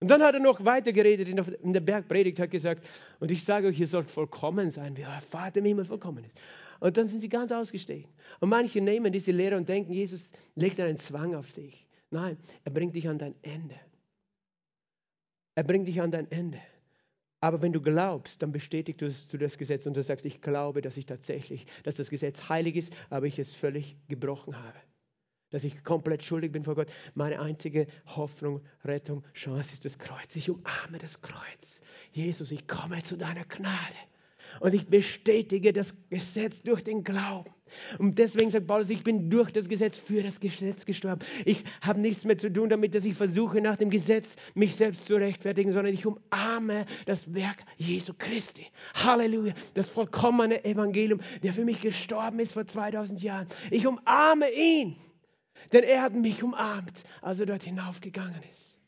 [0.00, 2.88] Und dann hat er noch weiter geredet in der Bergpredigt, hat gesagt,
[3.20, 6.38] und ich sage euch, ihr sollt vollkommen sein, wie euer Vater im Himmel vollkommen ist.
[6.80, 8.08] Und dann sind sie ganz ausgestiegen.
[8.40, 11.86] Und manche nehmen diese Lehre und denken, Jesus legt einen Zwang auf dich.
[12.10, 13.78] Nein, er bringt dich an dein Ende.
[15.54, 16.58] Er bringt dich an dein Ende.
[17.40, 20.96] Aber wenn du glaubst, dann bestätigst du das Gesetz und du sagst, ich glaube, dass
[20.96, 24.78] ich tatsächlich, dass das Gesetz heilig ist, aber ich es völlig gebrochen habe.
[25.48, 26.92] Dass ich komplett schuldig bin vor Gott.
[27.14, 30.36] Meine einzige Hoffnung, Rettung, Chance ist das Kreuz.
[30.36, 31.80] Ich umarme das Kreuz.
[32.12, 33.96] Jesus, ich komme zu deiner Gnade.
[34.58, 37.50] Und ich bestätige das Gesetz durch den Glauben.
[37.98, 41.24] Und deswegen sagt Paulus, ich bin durch das Gesetz für das Gesetz gestorben.
[41.44, 45.06] Ich habe nichts mehr zu tun damit, dass ich versuche, nach dem Gesetz mich selbst
[45.06, 48.66] zu rechtfertigen, sondern ich umarme das Werk Jesu Christi.
[48.94, 53.46] Halleluja, das vollkommene Evangelium, der für mich gestorben ist vor 2000 Jahren.
[53.70, 54.96] Ich umarme ihn,
[55.72, 58.78] denn er hat mich umarmt, als er dort hinaufgegangen ist.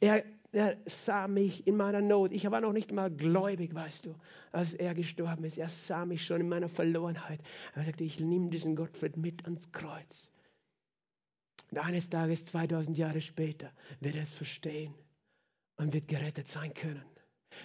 [0.00, 2.32] Er er sah mich in meiner Not.
[2.32, 4.14] Ich war noch nicht mal gläubig, weißt du,
[4.52, 5.56] als er gestorben ist.
[5.56, 7.40] Er sah mich schon in meiner Verlorenheit.
[7.74, 10.30] Er sagte, ich nehme diesen Gottfried mit ans Kreuz.
[11.70, 14.94] Und eines Tages, 2000 Jahre später, wird er es verstehen
[15.76, 17.04] und wird gerettet sein können,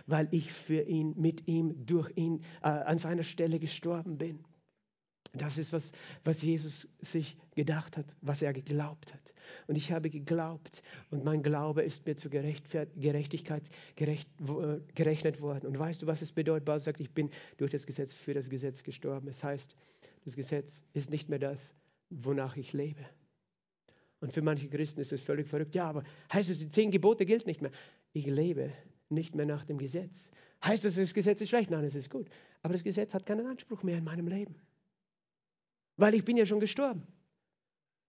[0.06, 4.46] weil ich für ihn, mit ihm, durch ihn äh, an seiner Stelle gestorben bin.
[5.34, 5.92] Das ist, was,
[6.24, 9.34] was Jesus sich gedacht hat, was er geglaubt hat.
[9.68, 15.68] Und ich habe geglaubt und mein Glaube ist mir zur Gerechtigkeit gerecht, äh, gerechnet worden.
[15.68, 16.66] Und weißt du, was es bedeutet?
[16.66, 19.28] Paulus sagt, ich bin durch das Gesetz für das Gesetz gestorben.
[19.28, 19.76] Es das heißt,
[20.26, 21.74] das Gesetz ist nicht mehr das,
[22.10, 23.06] wonach ich lebe.
[24.20, 25.76] Und für manche Christen ist es völlig verrückt.
[25.76, 26.04] Ja, aber
[26.34, 27.72] heißt es, die zehn Gebote gilt nicht mehr?
[28.14, 28.74] Ich lebe
[29.10, 30.32] nicht mehr nach dem Gesetz.
[30.64, 31.70] Heißt das, das Gesetz ist schlecht?
[31.70, 32.28] Nein, es ist gut.
[32.64, 34.56] Aber das Gesetz hat keinen Anspruch mehr in meinem Leben.
[35.98, 37.06] Weil ich bin ja schon gestorben.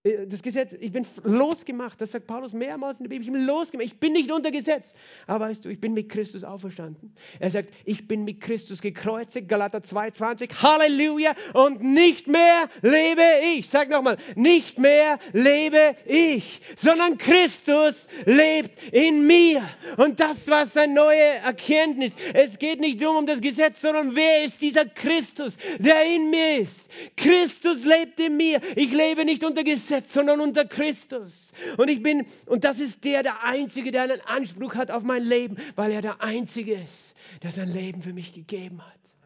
[0.04, 3.46] Äh, das Gesetz, ich bin losgemacht, das sagt Paulus mehrmals in der Bibel, ich bin
[3.46, 4.94] losgemacht, ich bin nicht unter Gesetz.
[5.26, 7.14] Aber weißt du, ich bin mit Christus auferstanden.
[7.40, 13.22] Er sagt, ich bin mit Christus gekreuzigt, Galater 2,20, Halleluja, und nicht mehr lebe
[13.56, 13.68] ich.
[13.68, 19.62] Sag nochmal, nicht mehr lebe ich, sondern Christus lebt in mir.
[19.96, 22.14] Und das war seine neue Erkenntnis.
[22.34, 26.58] Es geht nicht nur um das Gesetz, sondern wer ist dieser Christus, der in mir
[26.58, 26.87] ist?
[27.16, 28.60] Christus lebt in mir.
[28.76, 31.52] Ich lebe nicht unter Gesetz, sondern unter Christus.
[31.76, 35.22] Und ich bin, und das ist der, der Einzige, der einen Anspruch hat auf mein
[35.22, 39.16] Leben, weil er der Einzige ist, der sein Leben für mich gegeben hat.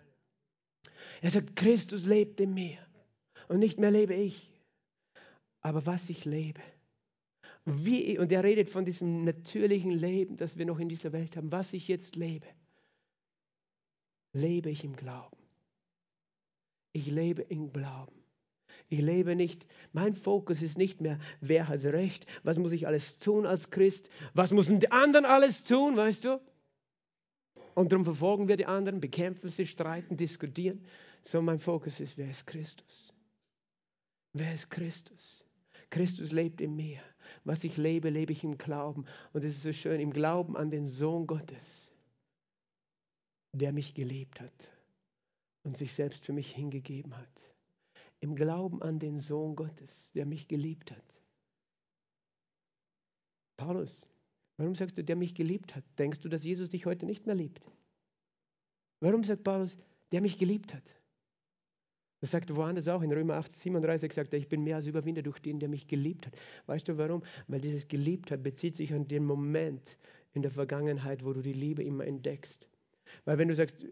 [1.21, 2.79] Er sagt, Christus lebt in mir.
[3.49, 4.51] Und nicht mehr lebe ich,
[5.61, 6.61] aber was ich lebe.
[7.65, 11.53] Wie, und er redet von diesem natürlichen Leben, das wir noch in dieser Welt haben.
[11.53, 12.47] Was ich jetzt lebe,
[14.33, 15.42] lebe ich im Glauben.
[16.93, 18.23] Ich lebe im Glauben.
[18.89, 23.19] Ich lebe nicht, mein Fokus ist nicht mehr, wer hat recht, was muss ich alles
[23.19, 26.41] tun als Christ, was müssen die anderen alles tun, weißt du?
[27.75, 30.85] Und darum verfolgen wir die anderen, bekämpfen sie, streiten, diskutieren.
[31.23, 33.15] So mein Fokus ist, wer ist Christus?
[34.35, 35.47] Wer ist Christus?
[35.89, 37.01] Christus lebt in mir.
[37.45, 39.07] Was ich lebe, lebe ich im Glauben.
[39.33, 41.91] Und es ist so schön, im Glauben an den Sohn Gottes,
[43.55, 44.69] der mich geliebt hat
[45.63, 47.55] und sich selbst für mich hingegeben hat.
[48.21, 51.23] Im Glauben an den Sohn Gottes, der mich geliebt hat.
[53.57, 54.09] Paulus,
[54.57, 55.85] warum sagst du, der mich geliebt hat?
[55.99, 57.63] Denkst du, dass Jesus dich heute nicht mehr liebt?
[59.01, 59.77] Warum sagt Paulus,
[60.13, 60.95] der mich geliebt hat?
[62.21, 64.87] Das sagt er woanders auch, in Römer 8, 37 sagt er, ich bin mehr als
[64.87, 66.35] Überwinder durch den, der mich geliebt hat.
[66.67, 67.25] Weißt du warum?
[67.49, 69.99] Weil dieses geliebt hat bezieht sich an den Moment
[70.33, 72.69] in der Vergangenheit, wo du die Liebe immer entdeckst.
[73.25, 73.87] Weil wenn du sagst,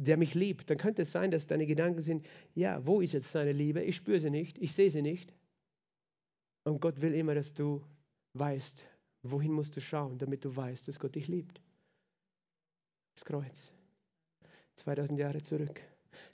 [0.00, 3.32] der mich liebt, dann könnte es sein, dass deine Gedanken sind, ja, wo ist jetzt
[3.32, 3.82] seine Liebe?
[3.82, 5.34] Ich spüre sie nicht, ich sehe sie nicht.
[6.64, 7.84] Und Gott will immer, dass du
[8.32, 8.86] weißt,
[9.22, 11.60] wohin musst du schauen, damit du weißt, dass Gott dich liebt.
[13.14, 13.74] Das Kreuz.
[14.76, 15.82] 2000 Jahre zurück.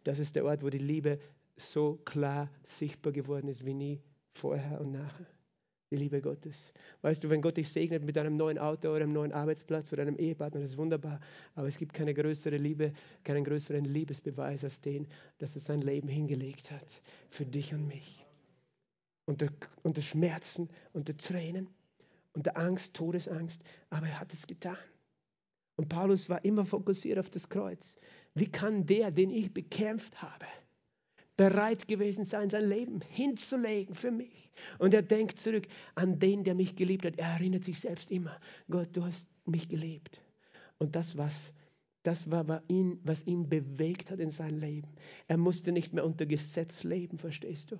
[0.05, 1.19] Das ist der Ort, wo die Liebe
[1.57, 4.01] so klar sichtbar geworden ist wie nie
[4.35, 5.27] vorher und nachher.
[5.91, 6.73] Die Liebe Gottes.
[7.03, 10.03] Weißt du, wenn Gott dich segnet mit einem neuen Auto oder einem neuen Arbeitsplatz oder
[10.03, 11.21] einem Ehepartner, das ist wunderbar.
[11.55, 15.07] Aber es gibt keine größere Liebe, keinen größeren Liebesbeweis als den,
[15.39, 18.27] dass er sein Leben hingelegt hat für dich und mich.
[19.27, 19.49] Unter,
[19.85, 21.69] unter Schmerzen, unter Tränen,
[22.33, 23.63] unter Angst, Todesangst.
[23.89, 24.77] Aber er hat es getan.
[25.77, 27.97] Und Paulus war immer fokussiert auf das Kreuz.
[28.35, 30.47] Wie kann der, den ich bekämpft habe,
[31.37, 34.51] bereit gewesen sein, sein Leben hinzulegen für mich?
[34.79, 37.19] Und er denkt zurück an den, der mich geliebt hat.
[37.19, 38.39] Er erinnert sich selbst immer,
[38.71, 40.21] Gott, du hast mich geliebt.
[40.79, 41.53] Und das, was,
[42.03, 44.89] das war, war ihn, was ihn bewegt hat in sein Leben.
[45.29, 47.79] Er musste nicht mehr unter Gesetz leben, verstehst du?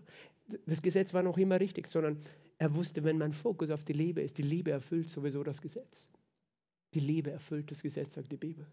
[0.67, 2.19] Das Gesetz war noch immer richtig, sondern
[2.59, 6.09] er wusste, wenn mein Fokus auf die Liebe ist, die Liebe erfüllt sowieso das Gesetz.
[6.95, 8.67] Die Liebe erfüllt das Gesetz, sagt die Bibel.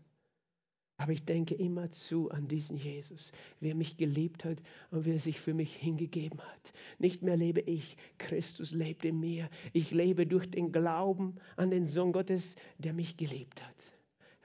[0.97, 5.11] Aber ich denke immer zu an diesen Jesus, wie er mich geliebt hat und wie
[5.11, 6.73] er sich für mich hingegeben hat.
[6.99, 9.49] Nicht mehr lebe ich, Christus lebt in mir.
[9.73, 13.93] Ich lebe durch den Glauben an den Sohn Gottes, der mich geliebt hat.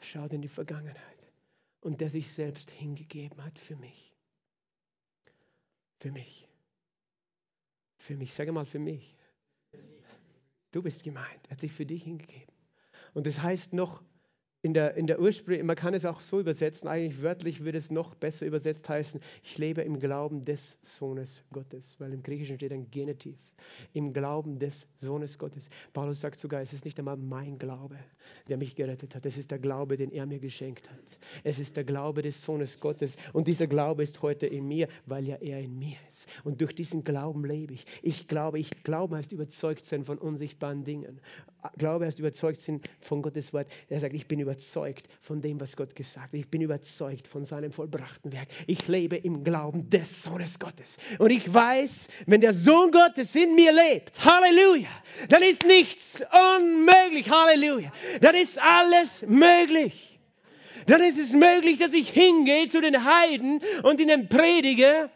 [0.01, 1.33] Schaut in die Vergangenheit
[1.81, 4.15] und der sich selbst hingegeben hat für mich.
[5.99, 6.49] Für mich.
[7.99, 8.33] Für mich.
[8.33, 9.17] Sage mal für mich.
[10.71, 11.47] Du bist gemeint.
[11.49, 12.55] Er hat sich für dich hingegeben.
[13.15, 14.03] Und das heißt noch
[14.63, 17.91] in der, in der Ursprung, man kann es auch so übersetzen, eigentlich wörtlich würde es
[17.91, 22.73] noch besser übersetzt heißen, ich lebe im Glauben des Sohnes Gottes, weil im Griechischen steht
[22.73, 23.39] ein Genitiv,
[23.93, 25.71] im Glauben des Sohnes Gottes.
[25.93, 27.99] Paulus sagt sogar, es ist nicht einmal mein Glaube,
[28.49, 31.19] der mich gerettet hat, es ist der Glaube, den er mir geschenkt hat.
[31.45, 35.29] Es ist der Glaube des Sohnes Gottes und dieser Glaube ist heute in mir, weil
[35.29, 36.27] ja er in mir ist.
[36.43, 37.87] Und durch diesen Glauben lebe ich.
[38.03, 41.21] Ich glaube, ich glaube heißt überzeugt sein von unsichtbaren Dingen.
[41.77, 43.69] Glaube heißt überzeugt sein von Gottes Wort.
[43.89, 46.39] Er sagt, ich bin überzeugt von dem, was Gott gesagt hat.
[46.39, 48.49] Ich bin überzeugt von seinem vollbrachten Werk.
[48.67, 50.97] Ich lebe im Glauben des Sohnes Gottes.
[51.19, 54.89] Und ich weiß, wenn der Sohn Gottes in mir lebt, Halleluja,
[55.29, 56.23] dann ist nichts
[56.59, 57.31] unmöglich.
[57.31, 57.93] Halleluja.
[58.21, 60.19] Dann ist alles möglich.
[60.87, 65.11] Dann ist es möglich, dass ich hingehe zu den Heiden und ihnen predige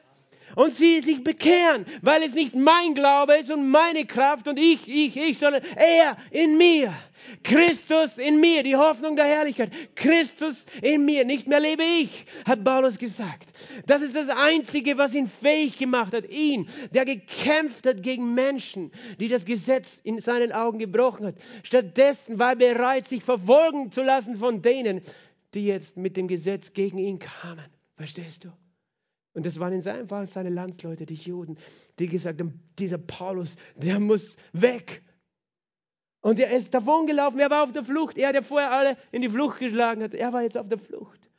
[0.57, 4.89] und sie sich bekehren, weil es nicht mein Glaube ist und meine Kraft und ich,
[4.89, 6.93] ich, ich, sondern er in mir.
[7.43, 9.71] Christus in mir, die Hoffnung der Herrlichkeit.
[9.95, 13.51] Christus in mir, nicht mehr lebe ich, hat Paulus gesagt.
[13.87, 16.31] Das ist das Einzige, was ihn fähig gemacht hat.
[16.31, 21.35] Ihn, der gekämpft hat gegen Menschen, die das Gesetz in seinen Augen gebrochen hat.
[21.63, 25.03] Stattdessen war er bereit, sich verfolgen zu lassen von denen,
[25.55, 27.67] die jetzt mit dem Gesetz gegen ihn kamen.
[27.97, 28.49] Verstehst du?
[29.35, 31.57] Und das waren in seinem Fall seine Landsleute, die Juden,
[31.99, 35.03] die gesagt haben, dieser Paulus, der muss weg.
[36.21, 38.19] Und er ist davon gelaufen, er war auf der Flucht.
[38.19, 41.31] Er, der vorher alle in die Flucht geschlagen hat, er war jetzt auf der Flucht.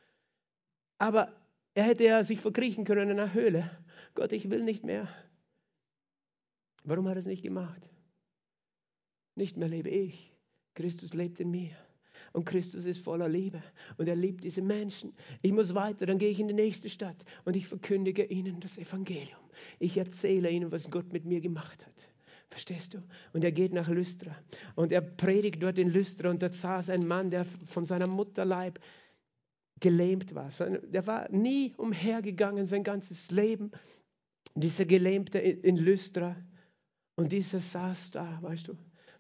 [0.98, 1.32] Aber
[1.74, 3.70] er hätte ja sich verkriechen können in einer Höhle.
[4.16, 5.08] Gott, ich will nicht mehr.
[6.84, 7.89] Warum hat er es nicht gemacht?
[9.36, 10.36] Nicht mehr lebe ich.
[10.76, 11.76] Christus lebt in mir.
[12.34, 13.61] Und Christus ist voller Liebe.
[13.97, 15.13] Und er liebt diese Menschen.
[15.41, 18.77] Ich muss weiter, dann gehe ich in die nächste Stadt und ich verkündige ihnen das
[18.77, 19.39] Evangelium.
[19.79, 22.09] Ich erzähle ihnen, was Gott mit mir gemacht hat.
[22.49, 23.03] Verstehst du?
[23.34, 24.36] Und er geht nach Lystra
[24.75, 28.79] und er predigt dort in Lystra und dort saß ein Mann, der von seiner Mutterleib
[29.79, 30.49] gelähmt war.
[30.84, 33.71] Der war nie umhergegangen sein ganzes Leben.
[34.55, 36.36] Dieser Gelähmte in Lystra
[37.15, 38.77] und dieser saß da, weißt du,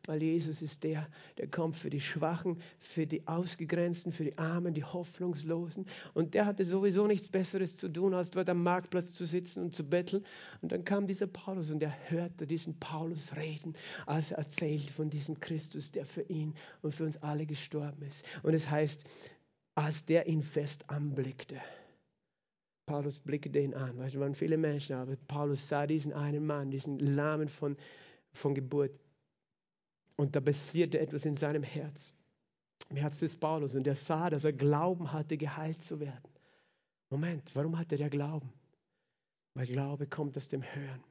[0.07, 4.73] weil Jesus ist der, der kommt für die Schwachen, für die Ausgegrenzten, für die Armen,
[4.73, 5.85] die Hoffnungslosen.
[6.13, 9.75] Und der hatte sowieso nichts Besseres zu tun, als dort am Marktplatz zu sitzen und
[9.75, 10.25] zu betteln.
[10.61, 13.75] Und dann kam dieser Paulus und er hörte diesen Paulus reden,
[14.05, 18.25] als er erzählt von diesem Christus, der für ihn und für uns alle gestorben ist.
[18.43, 19.05] Und es heißt,
[19.75, 21.61] als der ihn fest anblickte.
[22.85, 23.97] Paulus blickte ihn an.
[23.97, 27.77] Weißt du, waren viele Menschen, aber Paulus sah diesen einen Mann, diesen Lahmen von,
[28.33, 28.99] von Geburt.
[30.15, 32.13] Und da passierte etwas in seinem Herz,
[32.89, 33.75] im Herz des Paulus.
[33.75, 36.29] Und er sah, dass er Glauben hatte, geheilt zu werden.
[37.09, 38.51] Moment, warum hatte der Glauben?
[39.55, 41.03] Weil Glaube kommt aus dem Hören.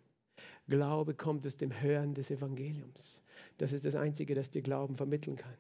[0.69, 3.23] Glaube kommt aus dem Hören des Evangeliums.
[3.59, 5.57] Das ist das Einzige, das dir Glauben vermitteln kann.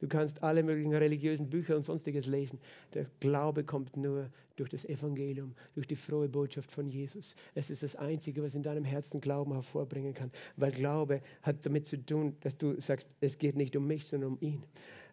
[0.00, 2.58] Du kannst alle möglichen religiösen Bücher und sonstiges lesen.
[2.94, 7.34] Der Glaube kommt nur durch das Evangelium, durch die frohe Botschaft von Jesus.
[7.54, 10.30] Es ist das Einzige, was in deinem Herzen Glauben hervorbringen kann.
[10.56, 14.32] Weil Glaube hat damit zu tun, dass du sagst, es geht nicht um mich, sondern
[14.32, 14.64] um ihn.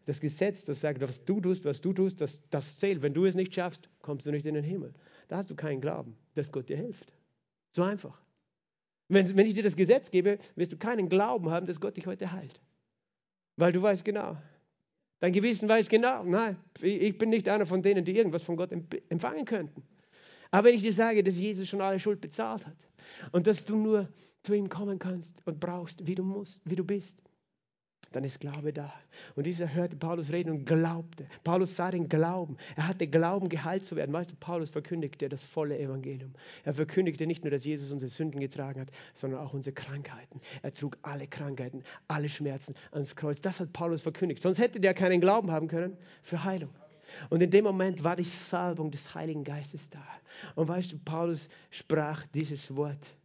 [0.06, 3.02] Das Gesetz, das sagt, was du tust, was du tust, das, das zählt.
[3.02, 4.94] Wenn du es nicht schaffst, kommst du nicht in den Himmel.
[5.28, 7.14] Da hast du keinen Glauben, dass Gott dir hilft.
[7.72, 8.22] So einfach.
[9.08, 12.08] Wenn, wenn ich dir das Gesetz gebe, wirst du keinen Glauben haben, dass Gott dich
[12.08, 12.60] heute heilt.
[13.58, 14.38] Weil du weißt genau,
[15.22, 18.72] Dein Gewissen weiß genau, nein, ich bin nicht einer von denen, die irgendwas von Gott
[18.72, 19.84] empfangen könnten.
[20.50, 22.76] Aber wenn ich dir sage, dass Jesus schon alle Schuld bezahlt hat
[23.32, 24.10] und dass du nur
[24.42, 27.22] zu ihm kommen kannst und brauchst, wie du musst, wie du bist,
[28.12, 28.94] dann ist Glaube da.
[29.36, 31.28] Und dieser hörte Paulus reden und glaubte.
[31.44, 32.58] Paulus sah den Glauben.
[32.76, 34.12] Er hatte Glauben, geheilt zu werden.
[34.12, 36.34] Weißt du, Paulus verkündigte das volle Evangelium.
[36.64, 40.42] Er verkündigte nicht nur, dass Jesus unsere Sünden getragen hat, sondern auch unsere Krankheiten.
[40.62, 43.42] Er trug alle Krankheiten, alle Schmerzen ans Kreuz.
[43.42, 44.42] Das hat Paulus verkündigt.
[44.42, 46.72] Sonst hätte der keinen Glauben haben können für Heilung.
[47.30, 50.04] Und in dem Moment war die Salbung des Heiligen Geistes da.
[50.56, 53.16] Und weißt du, Paulus sprach dieses Wort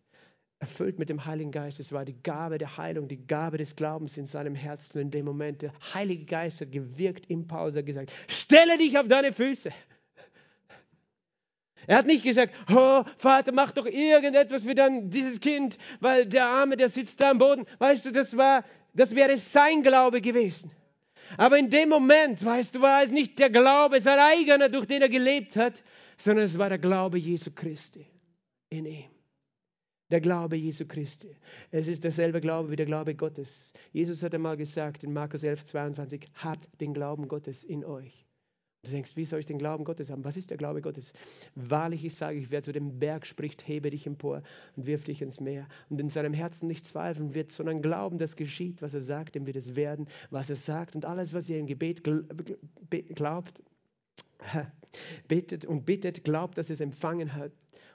[0.59, 1.81] erfüllt mit dem Heiligen Geist.
[1.81, 4.99] Es war die Gabe der Heilung, die Gabe des Glaubens in seinem Herzen.
[4.99, 9.33] In dem Moment, der Heilige Geist hat gewirkt im Pause, gesagt, stelle dich auf deine
[9.33, 9.71] Füße.
[11.87, 16.47] Er hat nicht gesagt, oh Vater, mach doch irgendetwas für dann dieses Kind, weil der
[16.47, 17.65] Arme, der sitzt da am Boden.
[17.79, 20.73] Weißt du, das war, das wäre sein Glaube gewesen.
[21.37, 25.03] Aber in dem Moment, weißt du, war es nicht der Glaube, sein eigener, durch den
[25.03, 25.83] er gelebt hat,
[26.17, 28.07] sondern es war der Glaube Jesu Christi
[28.69, 29.16] in ihm.
[30.11, 31.35] Der Glaube Jesu Christi.
[31.73, 33.73] Es ist derselbe Glaube wie der Glaube Gottes.
[33.93, 38.25] Jesus hat einmal gesagt in Markus 11, 22, habt den Glauben Gottes in euch.
[38.85, 40.25] Du denkst, wie soll ich den Glauben Gottes haben?
[40.25, 41.13] Was ist der Glaube Gottes?
[41.57, 44.45] Wahrlich, ich sage, ich wer zu dem Berg spricht, hebe dich empor
[44.77, 45.67] und wirf dich ins Meer.
[45.91, 49.45] Und in seinem Herzen nicht zweifeln wird, sondern glauben, dass geschieht, was er sagt, dem
[49.45, 50.95] wird es werden, was er sagt.
[50.95, 53.61] Und alles, was ihr im Gebet glaubt,
[55.27, 57.51] betet und bittet, glaubt, dass es empfangen hat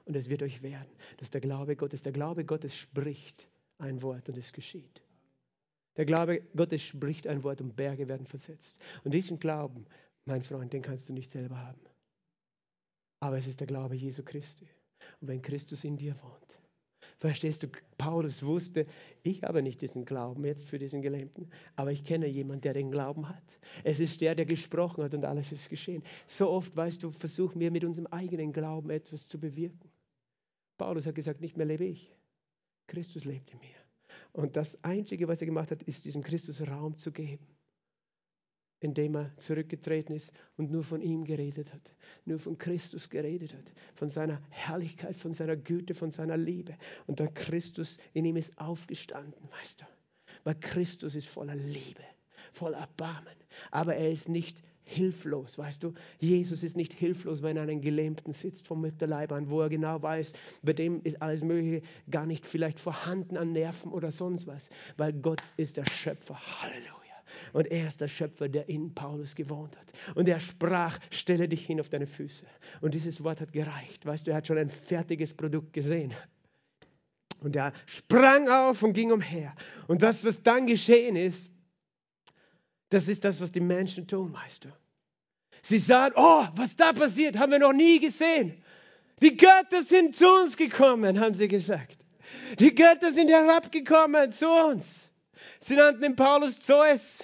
[0.06, 0.90] und es wird euch werden.
[1.18, 2.04] Das ist der Glaube Gottes.
[2.04, 3.48] Der Glaube Gottes spricht
[3.78, 5.02] ein Wort und es geschieht.
[5.98, 8.80] Der Glaube Gottes spricht ein Wort und Berge werden versetzt.
[9.04, 9.86] Und diesen Glauben,
[10.26, 11.82] mein Freund, den kannst du nicht selber haben.
[13.20, 14.68] Aber es ist der Glaube Jesu Christi.
[15.20, 16.61] Und wenn Christus in dir wohnt,
[17.22, 17.68] verstehst du,
[18.00, 18.88] Paulus wusste,
[19.22, 22.90] ich habe nicht diesen Glauben jetzt für diesen Gelähmten, aber ich kenne jemanden, der den
[22.90, 23.60] Glauben hat.
[23.84, 26.04] Es ist der, der gesprochen hat und alles ist geschehen.
[26.26, 29.92] So oft, weißt du, versuchen wir mit unserem eigenen Glauben etwas zu bewirken.
[30.80, 32.12] Paulus hat gesagt, nicht mehr lebe ich.
[32.88, 33.68] Christus lebt in mir.
[34.34, 37.46] Und das Einzige, was er gemacht hat, ist diesem Christus Raum zu geben,
[38.82, 41.94] indem er zurückgetreten ist und nur von ihm geredet hat,
[42.26, 46.76] nur von Christus geredet hat, von seiner Herrlichkeit, von seiner Güte, von seiner Liebe.
[47.08, 49.86] Und dann Christus in ihm ist aufgestanden, weißt du,
[50.44, 52.04] weil Christus ist voller Liebe,
[52.52, 53.36] voller Erbarmen,
[53.70, 55.94] aber er ist nicht hilflos, weißt du?
[56.20, 60.02] Jesus ist nicht hilflos, wenn er einen Gelähmten sitzt vom Mütterleib an, wo er genau
[60.02, 64.72] weiß, bei dem ist alles Mögliche gar nicht vielleicht vorhanden an Nerven oder sonst was,
[64.98, 66.36] weil Gott ist der Schöpfer.
[66.36, 67.01] Halleluja.
[67.54, 69.94] Und er ist der Schöpfer, der in Paulus gewohnt hat.
[70.16, 72.46] Und er sprach, stelle dich hin auf deine Füße.
[72.82, 74.06] Und dieses Wort hat gereicht.
[74.06, 76.14] Weißt du, er hat schon ein fertiges Produkt gesehen.
[77.42, 79.56] Und er sprang auf und ging umher.
[79.88, 81.50] Und das, was dann geschehen ist,
[82.90, 84.70] das ist das, was die Menschen tun, weißt du.
[85.64, 88.62] Sie sagen, oh, was da passiert, haben wir noch nie gesehen.
[89.22, 92.04] Die Götter sind zu uns gekommen, haben sie gesagt.
[92.60, 95.10] Die Götter sind herabgekommen zu uns.
[95.60, 97.21] Sie nannten den Paulus Zeus,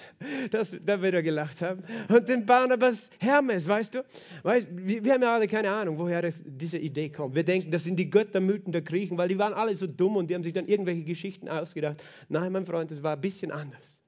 [0.50, 4.04] das, da wird er gelacht haben, und den Barnabas Hermes, weißt du?
[4.42, 7.34] Weißt, wir, wir haben ja alle keine Ahnung, woher das, diese Idee kommt.
[7.34, 10.28] Wir denken, das sind die Göttermythen der Griechen, weil die waren alle so dumm und
[10.28, 12.02] die haben sich dann irgendwelche Geschichten ausgedacht.
[12.28, 14.00] Nein, mein Freund, das war ein bisschen anders.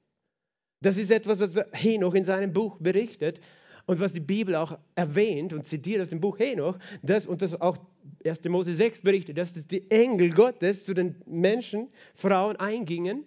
[0.82, 3.40] Das ist etwas, was Henoch in seinem Buch berichtet
[3.86, 7.60] und was die Bibel auch erwähnt und zitiert aus dem Buch Henoch, das, und das
[7.60, 7.76] auch
[8.24, 8.44] 1.
[8.44, 13.24] Mose 6 berichtet, dass das die Engel Gottes zu den Menschen, Frauen eingingen.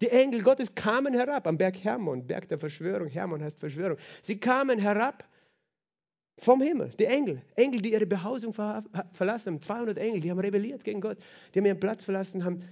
[0.00, 3.08] Die Engel Gottes kamen herab am Berg Hermon, Berg der Verschwörung.
[3.08, 3.96] Hermon heißt Verschwörung.
[4.22, 5.28] Sie kamen herab
[6.38, 7.42] vom Himmel, die Engel.
[7.54, 9.60] Engel, die ihre Behausung verlassen haben.
[9.60, 11.18] 200 Engel, die haben rebelliert gegen Gott.
[11.54, 12.64] Die haben ihren Platz verlassen, haben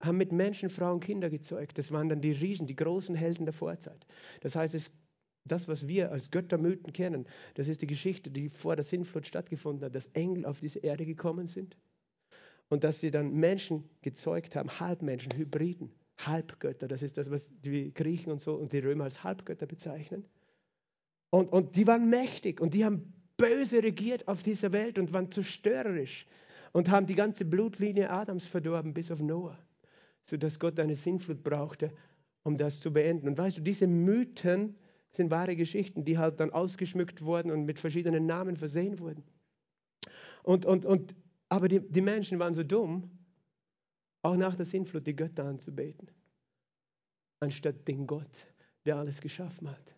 [0.00, 1.78] haben mit Menschen, Frauen, Kinder gezeugt.
[1.78, 4.06] Das waren dann die Riesen, die großen Helden der Vorzeit.
[4.40, 4.92] Das heißt, es
[5.44, 9.84] das, was wir als Göttermythen kennen, das ist die Geschichte, die vor der Sintflut stattgefunden
[9.86, 11.76] hat, dass Engel auf diese Erde gekommen sind
[12.68, 16.88] und dass sie dann Menschen gezeugt haben, Halbmenschen, Hybriden, Halbgötter.
[16.88, 20.24] Das ist das, was die Griechen und so und die Römer als Halbgötter bezeichnen.
[21.30, 25.30] Und, und die waren mächtig und die haben böse regiert auf dieser Welt und waren
[25.30, 26.26] zerstörerisch
[26.72, 29.58] und haben die ganze Blutlinie Adams verdorben bis auf Noah,
[30.24, 31.92] sodass Gott eine Sintflut brauchte,
[32.42, 33.28] um das zu beenden.
[33.28, 34.76] Und weißt du, diese Mythen
[35.10, 39.22] sind wahre Geschichten, die halt dann ausgeschmückt wurden und mit verschiedenen Namen versehen wurden.
[40.42, 41.14] Und, und, und,
[41.48, 43.17] aber die, die Menschen waren so dumm,
[44.22, 46.10] auch nach der Sintflut die Götter anzubeten,
[47.40, 48.46] anstatt den Gott,
[48.84, 49.94] der alles geschaffen hat.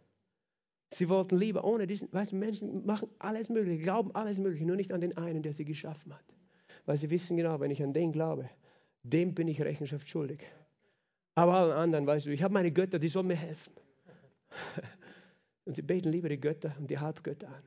[0.92, 4.76] Sie wollten lieber ohne diesen, weißt du, Menschen machen alles Mögliche, glauben alles Mögliche, nur
[4.76, 6.24] nicht an den einen, der sie geschaffen hat.
[6.86, 8.50] Weil sie wissen genau, wenn ich an den glaube,
[9.02, 10.44] dem bin ich Rechenschaft schuldig.
[11.36, 13.72] Aber allen anderen, weißt du, ich habe meine Götter, die sollen mir helfen.
[15.64, 17.62] Und sie beten lieber die Götter und die Halbgötter an.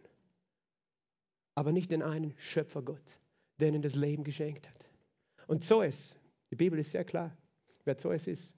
[1.56, 3.20] Aber nicht den einen Schöpfergott,
[3.60, 4.89] der ihnen das Leben geschenkt hat.
[5.47, 6.18] Und Zeus,
[6.54, 7.36] die Bibel ist sehr klar,
[7.84, 8.56] wer Zeus ist,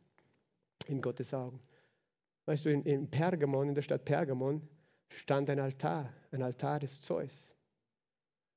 [0.87, 1.61] in Gottes Augen.
[2.45, 4.61] Weißt du, in, in Pergamon, in der Stadt Pergamon,
[5.07, 7.53] stand ein Altar, ein Altar des Zeus.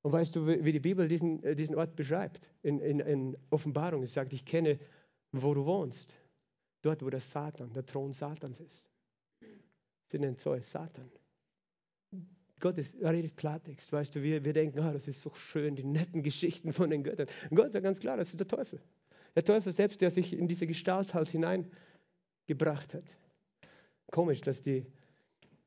[0.03, 2.51] Und weißt du, wie die Bibel diesen, äh, diesen Ort beschreibt?
[2.63, 4.81] In, in, in Offenbarung, es sagt, ich kenne,
[5.31, 6.17] wo du wohnst.
[6.83, 8.89] Dort, wo der Satan, der Thron Satans ist.
[10.07, 11.11] Sie nennen Zeus Satan.
[12.59, 15.85] Gott ist, redet Klartext, weißt du, wir, wir denken, oh, das ist so schön, die
[15.85, 17.29] netten Geschichten von den Göttern.
[17.51, 18.81] Und Gott sagt ganz klar, das ist der Teufel.
[19.39, 23.17] Der Teufel selbst, der sich in diese Gestalt halt hineingebracht hat.
[24.11, 24.85] Komisch, dass die,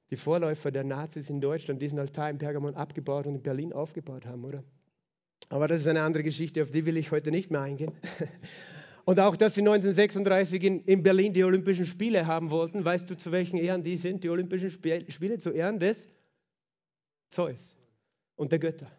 [0.10, 4.26] die Vorläufer der Nazis in Deutschland diesen Altar in Pergamon abgebaut und in Berlin aufgebaut
[4.26, 4.62] haben, oder?
[5.48, 7.94] Aber das ist eine andere Geschichte, auf die will ich heute nicht mehr eingehen.
[9.06, 12.84] Und auch, dass sie 1936 in, in, Berlin die Olympischen Spiele haben wollten.
[12.84, 14.24] Weißt du, zu welchen Ehren die sind?
[14.24, 16.10] Die Olympischen Spiele zu Ehren des
[17.30, 17.78] Zeus
[18.36, 18.92] und der Götter.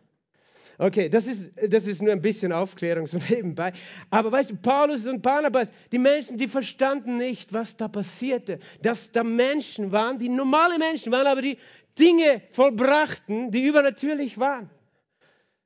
[0.79, 3.73] Okay, das ist, das ist nur ein bisschen Aufklärung so nebenbei.
[4.11, 8.59] Aber weißt du, Paulus und Barnabas, die Menschen, die verstanden nicht, was da passierte.
[8.83, 11.59] Dass da Menschen waren, die normale Menschen waren, aber die
[11.99, 14.70] Dinge vollbrachten, die übernatürlich waren.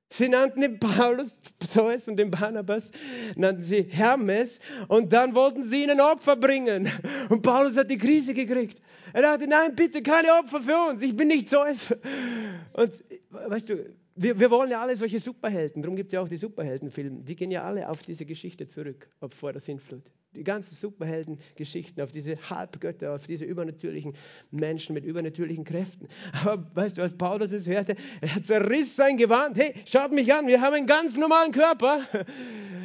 [0.08, 1.36] Sie nannten den Paulus
[1.66, 2.92] Zeus und den Barnabas
[3.34, 6.88] nannten sie Hermes und dann wollten sie ihnen Opfer bringen.
[7.28, 8.80] Und Paulus hat die Krise gekriegt.
[9.12, 11.92] Er dachte, nein, bitte keine Opfer für uns, ich bin nicht Zeus.
[12.72, 12.92] Und
[13.30, 16.38] weißt du, wir, wir wollen ja alle solche Superhelden, darum gibt es ja auch die
[16.38, 20.02] Superheldenfilme, die gehen ja alle auf diese Geschichte zurück, ob vor der Sintflut.
[20.34, 24.14] Die ganzen Superheldengeschichten, auf diese Halbgötter, auf diese übernatürlichen
[24.50, 26.08] Menschen mit übernatürlichen Kräften.
[26.44, 27.96] Aber weißt du, was Paulus es hörte?
[28.20, 29.56] Er zerriss sein Gewand.
[29.56, 32.00] Hey, schaut mich an, wir haben einen ganz normalen Körper.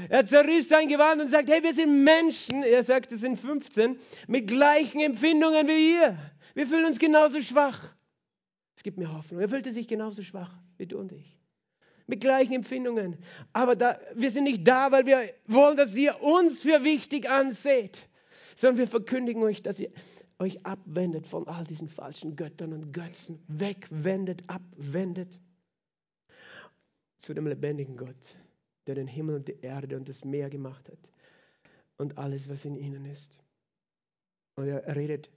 [0.10, 3.98] Er zerriss sein Gewand und sagt, hey, wir sind Menschen, er sagt es in 15,
[4.28, 6.18] mit gleichen Empfindungen wie ihr.
[6.54, 7.96] Wir fühlen uns genauso schwach.
[8.76, 9.40] Es gibt mir Hoffnung.
[9.40, 11.40] Er fühlte sich genauso schwach wie du und ich.
[12.08, 13.18] Mit gleichen Empfindungen.
[13.54, 18.10] Aber da, wir sind nicht da, weil wir wollen, dass ihr uns für wichtig anseht,
[18.56, 19.92] sondern wir verkündigen euch, dass ihr
[20.40, 23.40] euch abwendet von all diesen falschen Göttern und Götzen.
[23.48, 25.40] Wegwendet, abwendet
[27.16, 28.38] zu dem lebendigen Gott,
[28.88, 31.12] der den Himmel und die Erde und das Meer gemacht hat
[31.98, 33.38] und alles, was in ihnen ist.
[34.56, 35.30] Und er redet,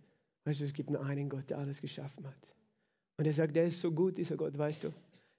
[0.44, 2.54] weißt du, es gibt nur einen Gott, der alles geschaffen hat.
[3.16, 4.92] Und er sagt, der ist so gut, dieser Gott, weißt du.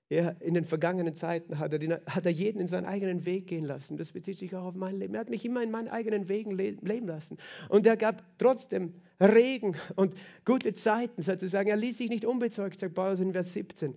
[0.08, 3.48] Er, in den vergangenen Zeiten hat er, den, hat er jeden in seinen eigenen Weg
[3.48, 3.98] gehen lassen.
[3.98, 5.16] Das bezieht sich auch auf mein Leben.
[5.16, 7.38] Er hat mich immer in meinen eigenen Wegen le leben lassen.
[7.70, 10.14] Und er gab trotzdem Regen und
[10.46, 11.70] gute Zeiten sozusagen.
[11.70, 13.96] Er ließ sich nicht unbezeugt, sagt Paulus in Vers 17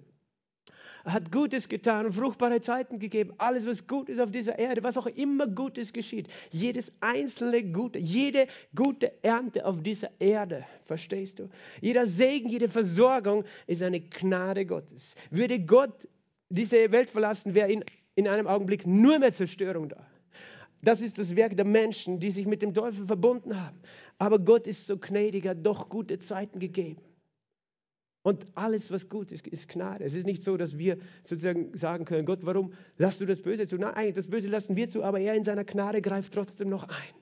[1.04, 3.32] hat Gutes getan fruchtbare Zeiten gegeben.
[3.38, 6.28] Alles, was gut ist auf dieser Erde, was auch immer Gutes geschieht.
[6.50, 10.64] Jedes einzelne Gute, jede gute Ernte auf dieser Erde.
[10.84, 11.48] Verstehst du?
[11.80, 15.14] Jeder Segen, jede Versorgung ist eine Gnade Gottes.
[15.30, 16.08] Würde Gott
[16.48, 17.84] diese Welt verlassen, wäre in,
[18.14, 20.06] in einem Augenblick nur mehr Zerstörung da.
[20.82, 23.80] Das ist das Werk der Menschen, die sich mit dem Teufel verbunden haben.
[24.18, 27.00] Aber Gott ist so gnädig, hat doch gute Zeiten gegeben.
[28.28, 30.04] Und alles, was gut ist, ist Gnade.
[30.04, 33.66] Es ist nicht so, dass wir sozusagen sagen können, Gott, warum lässt du das Böse
[33.66, 33.78] zu?
[33.78, 37.14] Nein, das Böse lassen wir zu, aber er in seiner Gnade greift trotzdem noch ein.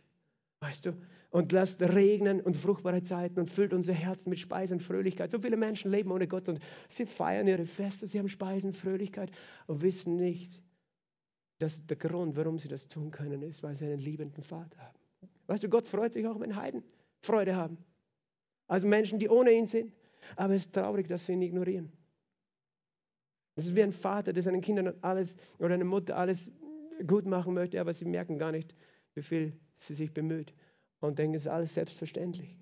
[0.58, 0.96] Weißt du?
[1.30, 5.30] Und lasst regnen und fruchtbare Zeiten und füllt unser Herzen mit Speise und Fröhlichkeit.
[5.30, 9.30] So viele Menschen leben ohne Gott und sie feiern ihre Feste, sie haben Speisen, Fröhlichkeit
[9.68, 10.60] und wissen nicht,
[11.58, 14.98] dass der Grund, warum sie das tun können, ist, weil sie einen liebenden Vater haben.
[15.46, 16.82] Weißt du, Gott freut sich auch, wenn Heiden
[17.20, 17.78] Freude haben.
[18.66, 19.92] Also Menschen, die ohne ihn sind.
[20.34, 21.92] Aber es ist traurig, dass sie ihn ignorieren.
[23.54, 26.52] Es ist wie ein Vater, der seinen Kindern alles oder eine Mutter alles
[27.06, 28.74] gut machen möchte, aber sie merken gar nicht,
[29.14, 30.54] wie viel sie sich bemüht
[31.00, 32.56] und denken, es ist alles selbstverständlich.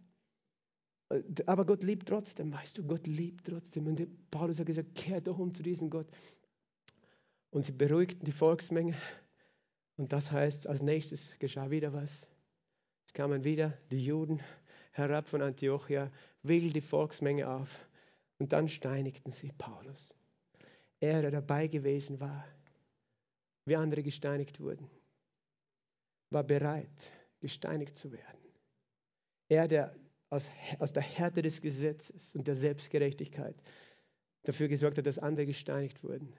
[1.47, 3.87] Aber Gott liebt trotzdem, weißt du, Gott liebt trotzdem.
[3.87, 6.07] Und Paulus hat gesagt, kehr doch um zu diesem Gott.
[7.51, 8.95] Und sie beruhigten die Volksmenge.
[9.97, 12.29] Und das heißt, als nächstes geschah wieder was.
[13.07, 14.41] Es kamen wieder die Juden
[14.95, 16.11] herab von Antiochia,
[16.43, 17.87] wiegelten die Volksmenge auf
[18.39, 20.15] und dann steinigten sie Paulus.
[21.01, 22.45] Er, der dabei gewesen war,
[23.67, 24.89] wie andere gesteinigt wurden,
[26.31, 28.39] war bereit, gesteinigt zu werden.
[29.49, 29.95] Er, der
[30.31, 33.57] aus, aus der Härte des Gesetzes und der Selbstgerechtigkeit
[34.45, 36.33] dafür gesorgt hat, dass andere gesteinigt wurden,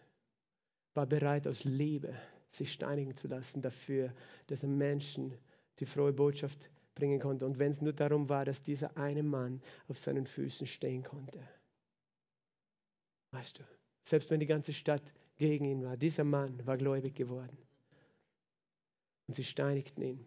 [0.94, 2.16] war bereit, aus Liebe
[2.50, 4.14] sich steinigen zu lassen dafür,
[4.48, 5.38] dass er Menschen
[5.80, 7.46] die frohe Botschaft bringen konnte.
[7.46, 11.40] Und wenn es nur darum war, dass dieser eine Mann auf seinen Füßen stehen konnte.
[13.32, 13.64] Weißt du,
[14.04, 17.58] selbst wenn die ganze Stadt gegen ihn war, dieser Mann war gläubig geworden.
[19.28, 20.26] Und sie steinigten ihn.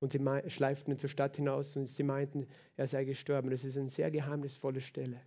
[0.00, 3.50] Und sie schleiften ihn zur Stadt hinaus und sie meinten, er sei gestorben.
[3.50, 5.20] Das ist eine sehr geheimnisvolle Stelle.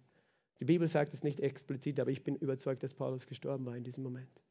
[0.59, 3.83] Die Bibel sagt es nicht explizit, aber ich bin überzeugt, dass Paulus gestorben war in
[3.83, 4.41] diesem Moment.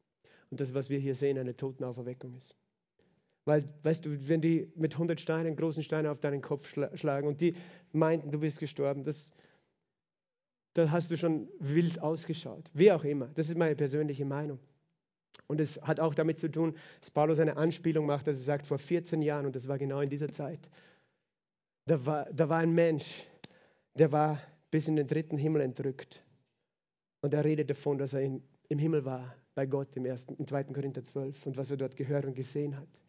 [0.49, 2.55] Und das, was wir hier sehen, eine Totenauferweckung ist.
[3.45, 7.41] Weil, weißt du, wenn die mit 100 Steinen, großen Steinen auf deinen Kopf schlagen und
[7.41, 7.55] die
[7.91, 9.31] meinten, du bist gestorben, das,
[10.73, 12.69] dann hast du schon wild ausgeschaut.
[12.73, 13.27] Wie auch immer.
[13.35, 14.59] Das ist meine persönliche Meinung.
[15.47, 18.65] Und es hat auch damit zu tun, dass Paulus eine Anspielung macht, dass er sagt,
[18.65, 20.69] vor 14 Jahren, und das war genau in dieser Zeit,
[21.85, 23.25] da war, da war ein Mensch,
[23.95, 24.39] der war
[24.71, 26.23] bis in den dritten Himmel entrückt.
[27.21, 30.47] Und er redet davon, dass er in, im Himmel war, bei Gott im, ersten, im
[30.47, 30.65] 2.
[30.65, 33.02] Korinther 12 und was er dort gehört und gesehen hat.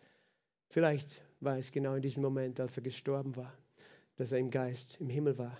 [0.75, 3.57] Vielleicht war es genau in diesem Moment, als er gestorben war,
[4.17, 5.57] dass er im Geist im Himmel war.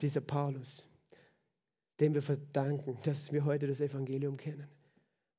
[0.00, 0.86] Dieser Paulus,
[1.98, 4.68] dem wir verdanken, dass wir heute das Evangelium kennen.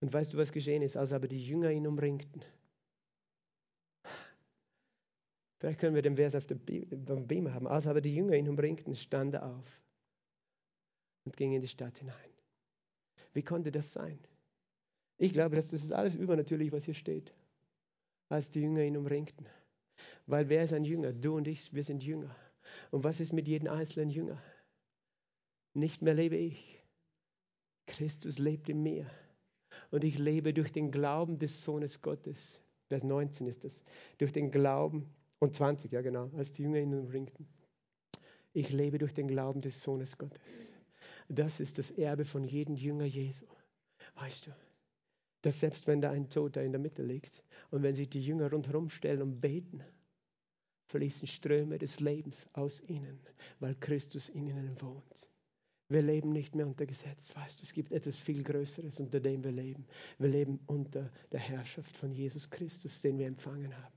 [0.01, 2.43] Und weißt du, was geschehen ist, als aber die Jünger ihn umringten?
[5.59, 7.65] Vielleicht können wir den Vers auf dem Beamer haben.
[7.65, 9.81] Als aber die Jünger ihn umringten, stand er auf
[11.23, 12.29] und ging in die Stadt hinein.
[13.31, 14.19] Wie konnte das sein?
[15.17, 17.33] Ich glaube, dass das ist alles übernatürlich, was hier steht.
[18.29, 19.47] Als die Jünger ihn umringten.
[20.25, 21.13] Weil wer ist ein Jünger?
[21.13, 22.35] Du und ich, wir sind Jünger.
[22.91, 24.41] Und was ist mit jedem einzelnen Jünger?
[25.73, 26.83] Nicht mehr lebe ich.
[27.85, 29.09] Christus lebt in mir
[29.91, 32.59] und ich lebe durch den Glauben des Sohnes Gottes.
[32.87, 33.83] Vers 19 ist das.
[34.17, 35.13] Durch den Glauben,
[35.43, 37.45] und 20, ja genau, als die Jünger ihn umringten.
[38.53, 40.73] Ich lebe durch den Glauben des Sohnes Gottes.
[41.27, 43.45] Das ist das Erbe von jedem Jünger Jesu.
[44.15, 44.51] Weißt du,
[45.43, 48.49] dass selbst wenn da ein Toter in der Mitte liegt und wenn sich die Jünger
[48.49, 49.83] rundherum stellen und beten,
[50.87, 53.19] fließen Ströme des Lebens aus ihnen,
[53.59, 55.27] weil Christus in ihnen wohnt.
[55.89, 59.43] Wir leben nicht mehr unter Gesetz, weißt du, es gibt etwas viel Größeres, unter dem
[59.43, 59.85] wir leben.
[60.17, 63.93] Wir leben unter der Herrschaft von Jesus Christus, den wir empfangen haben.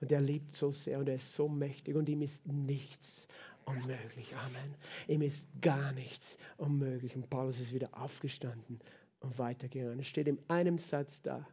[0.00, 3.28] Und er liebt so sehr und er ist so mächtig und ihm ist nichts
[3.64, 4.34] unmöglich.
[4.34, 4.74] Amen.
[5.06, 7.14] Ihm ist gar nichts unmöglich.
[7.14, 8.80] Und Paulus ist wieder aufgestanden
[9.20, 10.00] weitergegangen.
[10.00, 11.46] Es steht in einem Satz da.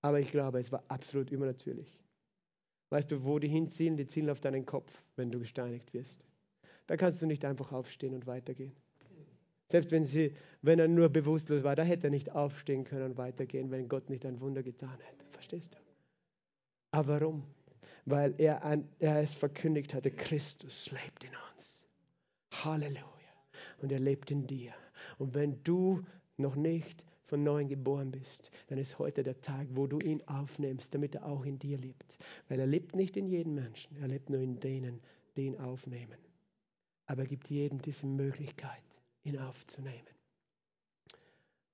[0.00, 1.98] Aber ich glaube, es war absolut übernatürlich.
[2.90, 3.96] Weißt du, wo die hinzielen?
[3.96, 6.26] Die zielen auf deinen Kopf, wenn du gesteinigt wirst.
[6.86, 8.72] Da kannst du nicht einfach aufstehen und weitergehen.
[9.70, 13.16] Selbst wenn, sie, wenn er nur bewusstlos war, da hätte er nicht aufstehen können und
[13.16, 15.24] weitergehen, wenn Gott nicht ein Wunder getan hätte.
[15.30, 15.78] Verstehst du?
[16.90, 17.44] Aber warum?
[18.04, 21.86] Weil er, ein, er es verkündigt hatte, Christus lebt in uns.
[22.52, 23.00] Halleluja.
[23.80, 24.74] Und er lebt in dir.
[25.18, 26.02] Und wenn du
[26.36, 30.94] noch nicht von neuem geboren bist, dann ist heute der Tag, wo du ihn aufnimmst,
[30.94, 32.18] damit er auch in dir lebt.
[32.48, 35.00] Weil er lebt nicht in jedem Menschen, er lebt nur in denen,
[35.36, 36.18] die ihn aufnehmen
[37.12, 38.82] aber er gibt jedem diese Möglichkeit,
[39.24, 40.14] ihn aufzunehmen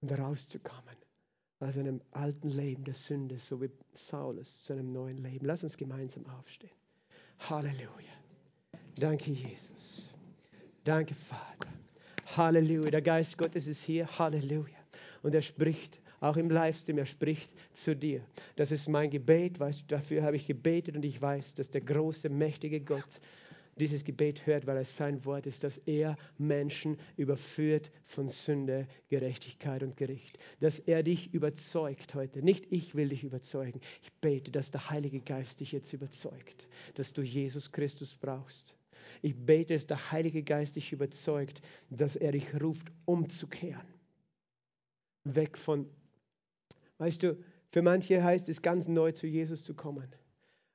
[0.01, 0.97] und rauszukommen
[1.61, 5.47] aus einem alten Leben der Sünde, so wie Saulus, zu einem neuen Leben.
[5.47, 6.75] Lass uns gemeinsam aufstehen.
[7.39, 8.13] Halleluja.
[8.97, 10.11] Danke, Jesus.
[10.85, 11.69] Danke, Vater.
[12.39, 12.91] Halleluja.
[12.91, 14.07] Der Geist Gottes ist hier.
[14.19, 14.79] Halleluja.
[15.23, 18.25] Und er spricht auch im Livestream, er spricht zu dir.
[18.55, 21.81] Das ist mein Gebet, weißt du, dafür habe ich gebetet und ich weiß, dass der
[21.81, 23.21] große, mächtige Gott
[23.77, 29.83] dieses Gebet hört, weil es sein Wort ist, dass er Menschen überführt von Sünde, Gerechtigkeit
[29.83, 30.39] und Gericht.
[30.61, 32.43] Dass er dich überzeugt heute.
[32.43, 33.81] Nicht ich will dich überzeugen.
[34.03, 38.78] Ich bete, dass der Heilige Geist dich jetzt überzeugt, dass du Jesus Christus brauchst.
[39.23, 41.61] Ich bete, dass der Heilige Geist dich überzeugt,
[41.91, 43.87] dass er dich ruft, umzukehren.
[45.25, 45.87] Weg von,
[46.99, 47.37] weißt du,
[47.71, 50.09] für manche heißt es ganz neu zu Jesus zu kommen.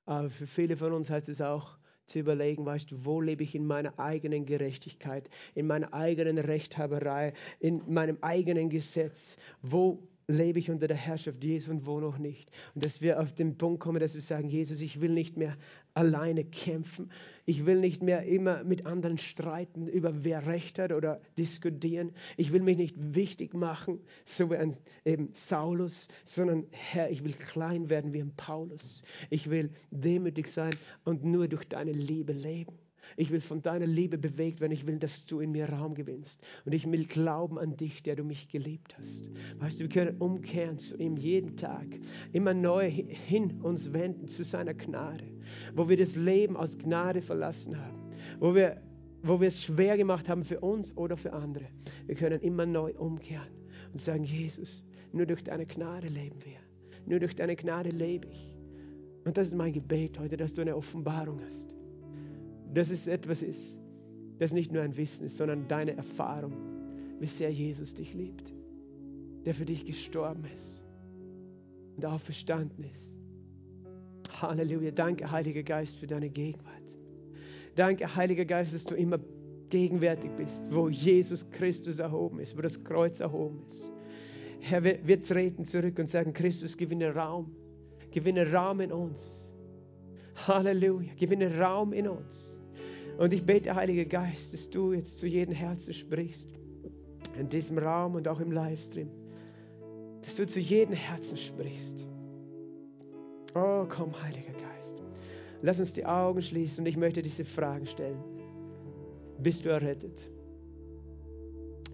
[0.06, 3.56] Aber für viele von uns heißt es auch, zu überlegen, weißt du, wo lebe ich
[3.56, 10.70] in meiner eigenen Gerechtigkeit, in meiner eigenen Rechthaberei, in meinem eigenen Gesetz, wo lebe ich
[10.70, 12.50] unter der Herrschaft Jesu und wo noch nicht.
[12.76, 15.58] Und dass wir auf den Punkt kommen, dass wir sagen, Jesus, ich will nicht mehr
[15.94, 17.12] alleine kämpfen.
[17.46, 22.14] Ich will nicht mehr immer mit anderen streiten über wer Recht hat oder diskutieren.
[22.38, 24.74] Ich will mich nicht wichtig machen, so wie ein
[25.06, 29.04] eben Saulus, sondern Herr, ich will klein werden wie ein Paulus.
[29.30, 32.83] Ich will demütig sein und nur durch deine Liebe leben.
[33.18, 34.72] Ich will von deiner Liebe bewegt werden.
[34.72, 36.42] Ich will, dass du in mir Raum gewinnst.
[36.66, 39.30] Und ich will glauben an dich, der du mich geliebt hast.
[39.60, 41.86] Weißt du, wir können umkehren zu ihm jeden Tag,
[42.32, 45.26] immer neu hin uns wenden zu seiner Gnade,
[45.76, 47.98] wo wir das Leben aus Gnade verlassen haben,
[48.40, 48.82] wo wir,
[49.22, 51.66] wo wir es schwer gemacht haben für uns oder für andere.
[52.08, 53.54] Wir können immer neu umkehren
[53.92, 56.58] und sagen, Jesus, nur durch deine Gnade leben wir.
[57.06, 58.56] Nur durch deine Gnade lebe ich.
[59.26, 61.73] Und das ist mein Gebet heute, dass du eine Offenbarung hast
[62.74, 63.80] dass es etwas ist,
[64.40, 66.54] das nicht nur ein Wissen ist, sondern deine Erfahrung,
[67.20, 68.54] wie sehr Jesus dich liebt,
[69.46, 70.82] der für dich gestorben ist
[71.96, 73.12] und auferstanden ist.
[74.42, 74.92] Halleluja.
[74.92, 76.74] Danke, Heiliger Geist, für deine Gegenwart.
[77.76, 79.20] Danke, Heiliger Geist, dass du immer
[79.70, 83.90] gegenwärtig bist, wo Jesus Christus erhoben ist, wo das Kreuz erhoben ist.
[84.60, 87.56] Herr, wir treten zurück und sagen, Christus, gewinne Raum.
[88.12, 89.54] Gewinne Raum in uns.
[90.48, 91.14] Halleluja.
[91.16, 92.63] Gewinne Raum in uns.
[93.18, 96.50] Und ich bete, Heiliger Geist, dass du jetzt zu jedem Herzen sprichst,
[97.38, 99.10] in diesem Raum und auch im Livestream,
[100.22, 102.08] dass du zu jedem Herzen sprichst.
[103.56, 105.02] Oh, komm, Heiliger Geist.
[105.62, 108.18] Lass uns die Augen schließen und ich möchte diese Fragen stellen.
[109.40, 110.30] Bist du errettet?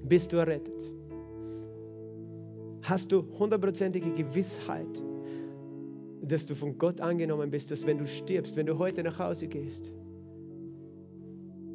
[0.04, 0.92] Bist du errettet?
[2.82, 5.04] Hast du hundertprozentige Gewissheit,
[6.22, 9.48] dass du von Gott angenommen bist, dass wenn du stirbst, wenn du heute nach Hause
[9.48, 9.92] gehst,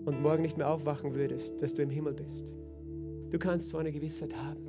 [0.05, 2.53] und morgen nicht mehr aufwachen würdest, dass du im Himmel bist.
[3.31, 4.65] Du kannst so eine Gewissheit haben.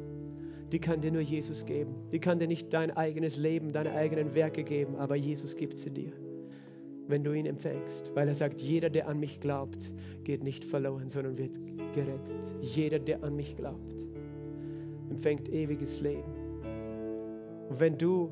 [0.71, 1.93] Die kann dir nur Jesus geben.
[2.11, 5.91] Die kann dir nicht dein eigenes Leben, deine eigenen Werke geben, aber Jesus gibt sie
[5.91, 6.11] dir,
[7.07, 8.15] wenn du ihn empfängst.
[8.15, 11.59] Weil er sagt, jeder, der an mich glaubt, geht nicht verloren, sondern wird
[11.93, 12.55] gerettet.
[12.61, 14.05] Jeder, der an mich glaubt,
[15.09, 16.33] empfängt ewiges Leben.
[17.69, 18.31] Und wenn du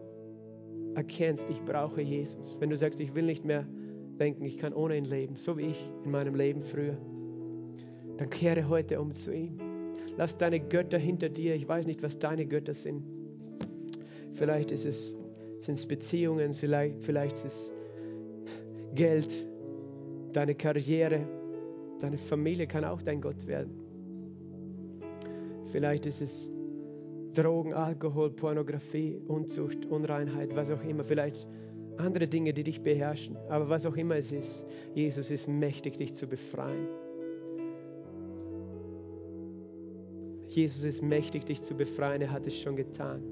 [0.95, 3.67] erkennst, ich brauche Jesus, wenn du sagst, ich will nicht mehr
[4.19, 6.97] denken, ich kann ohne ihn leben, so wie ich in meinem Leben früher,
[8.17, 9.57] dann kehre heute um zu ihm.
[10.17, 11.55] Lass deine Götter hinter dir.
[11.55, 13.03] Ich weiß nicht, was deine Götter sind.
[14.33, 15.17] Vielleicht ist es,
[15.59, 17.71] sind es Beziehungen, vielleicht, ist es
[18.93, 19.33] Geld,
[20.33, 21.27] deine Karriere,
[21.99, 23.71] deine Familie kann auch dein Gott werden.
[25.71, 26.51] Vielleicht ist es
[27.33, 31.03] Drogen, Alkohol, Pornografie, Unzucht, Unreinheit, was auch immer.
[31.03, 31.47] Vielleicht
[31.97, 33.37] andere Dinge, die dich beherrschen.
[33.49, 36.87] Aber was auch immer es ist, Jesus ist mächtig, dich zu befreien.
[40.47, 42.21] Jesus ist mächtig, dich zu befreien.
[42.21, 43.23] Er hat es schon getan.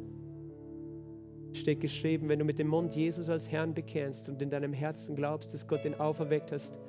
[1.54, 5.16] Steht geschrieben, wenn du mit dem Mund Jesus als Herrn bekennst und in deinem Herzen
[5.16, 6.80] glaubst, dass Gott ihn auferweckt hast,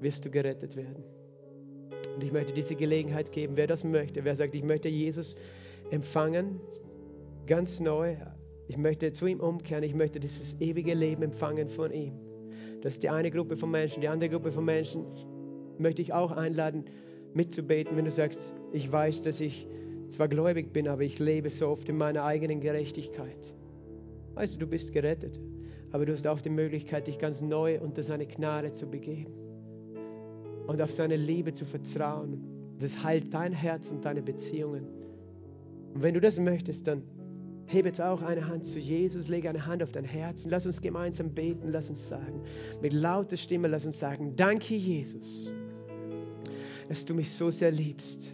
[0.00, 1.04] wirst du gerettet werden.
[2.14, 5.36] Und ich möchte diese Gelegenheit geben, wer das möchte, wer sagt, ich möchte Jesus
[5.90, 6.60] empfangen,
[7.46, 8.16] ganz neu
[8.68, 9.84] ich möchte zu ihm umkehren.
[9.84, 12.14] Ich möchte dieses ewige Leben empfangen von ihm.
[12.80, 14.00] Das ist die eine Gruppe von Menschen.
[14.00, 15.04] Die andere Gruppe von Menschen
[15.78, 16.84] möchte ich auch einladen,
[17.34, 19.66] mitzubeten, wenn du sagst, ich weiß, dass ich
[20.08, 23.54] zwar gläubig bin, aber ich lebe so oft in meiner eigenen Gerechtigkeit.
[24.34, 25.40] Weißt du, du bist gerettet,
[25.90, 29.32] aber du hast auch die Möglichkeit, dich ganz neu unter seine Gnade zu begeben
[30.66, 32.42] und auf seine Liebe zu vertrauen.
[32.78, 34.86] Das heilt dein Herz und deine Beziehungen.
[35.94, 37.02] Und wenn du das möchtest, dann
[37.72, 40.66] Hebe jetzt auch eine Hand zu Jesus, lege eine Hand auf dein Herz und lass
[40.66, 42.42] uns gemeinsam beten, lass uns sagen,
[42.82, 45.50] mit lauter Stimme, lass uns sagen, danke Jesus,
[46.90, 48.30] dass du mich so sehr liebst,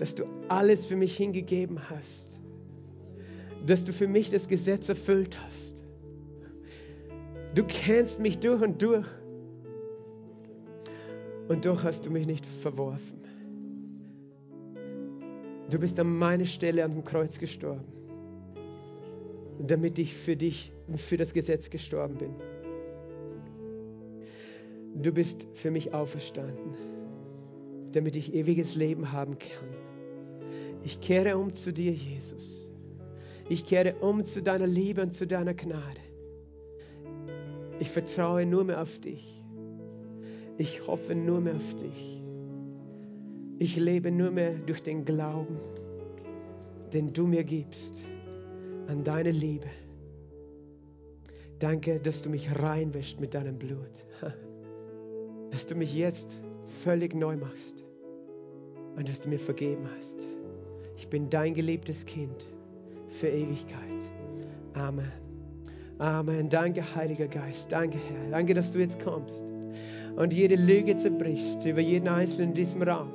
[0.00, 2.40] dass du alles für mich hingegeben hast,
[3.64, 5.84] dass du für mich das Gesetz erfüllt hast.
[7.54, 9.06] Du kennst mich durch und durch
[11.46, 13.20] und doch hast du mich nicht verworfen.
[15.70, 17.99] Du bist an meiner Stelle an dem Kreuz gestorben
[19.66, 22.34] damit ich für dich und für das Gesetz gestorben bin.
[25.02, 26.74] Du bist für mich auferstanden,
[27.92, 29.68] damit ich ewiges Leben haben kann.
[30.82, 32.68] Ich kehre um zu dir, Jesus.
[33.48, 36.00] Ich kehre um zu deiner Liebe und zu deiner Gnade.
[37.78, 39.42] Ich vertraue nur mehr auf dich.
[40.58, 42.22] Ich hoffe nur mehr auf dich.
[43.58, 45.58] Ich lebe nur mehr durch den Glauben,
[46.92, 48.09] den du mir gibst
[48.90, 49.68] an deine Liebe.
[51.60, 54.04] Danke, dass du mich reinwäscht mit deinem Blut.
[55.50, 56.40] Dass du mich jetzt
[56.84, 57.84] völlig neu machst
[58.96, 60.24] und dass du mir vergeben hast.
[60.96, 62.46] Ich bin dein geliebtes Kind.
[63.10, 64.02] für Ewigkeit.
[64.74, 65.10] Amen.
[65.98, 66.48] Amen.
[66.48, 67.72] Danke, Heiliger Geist.
[67.72, 68.30] Danke, Herr.
[68.30, 69.42] Danke, dass du jetzt kommst
[70.16, 73.08] und jede Lüge zerbrichst über jeden Einzelnen in diesem Raum.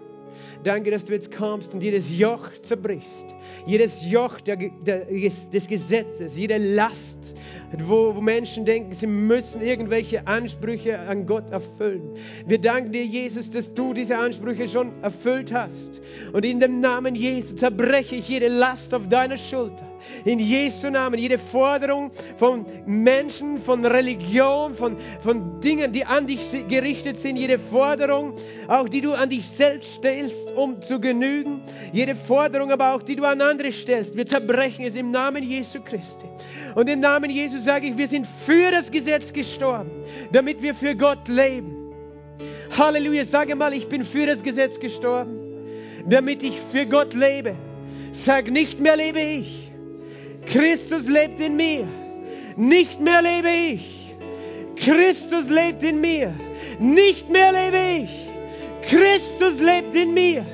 [0.64, 3.36] Danke, dass du jetzt kommst und jedes Joch zerbrichst.
[3.66, 7.36] Jedes Joch der, der, des Gesetzes, jede Last,
[7.80, 12.16] wo, wo Menschen denken, sie müssen irgendwelche Ansprüche an Gott erfüllen.
[12.46, 16.02] Wir danken dir, Jesus, dass du diese Ansprüche schon erfüllt hast.
[16.34, 19.95] Und in dem Namen Jesu zerbreche ich jede Last auf deiner Schulter.
[20.24, 26.68] In Jesu Namen, jede Forderung von Menschen, von Religion, von, von Dingen, die an dich
[26.68, 28.34] gerichtet sind, jede Forderung,
[28.68, 31.62] auch die du an dich selbst stellst, um zu genügen,
[31.94, 35.80] jede Forderung aber auch, die du an andere stellst, wir zerbrechen es im Namen Jesu
[35.82, 36.26] Christi.
[36.76, 39.92] Und im Namen Jesu sage ich, wir sind für das Gesetz gestorben,
[40.32, 41.86] damit wir für Gott leben.
[42.78, 45.40] Halleluja, sage mal, ich bin für das Gesetz gestorben,
[46.06, 47.56] damit ich für Gott lebe.
[48.12, 49.55] Sag, nicht mehr lebe ich.
[50.46, 51.88] Christus lebt in mir.
[52.56, 54.14] Nicht mehr lebe ich.
[54.76, 56.34] Christus lebt in mir.
[56.80, 58.90] Nicht mehr lebe ich.
[58.90, 60.46] Christus lebt in mir.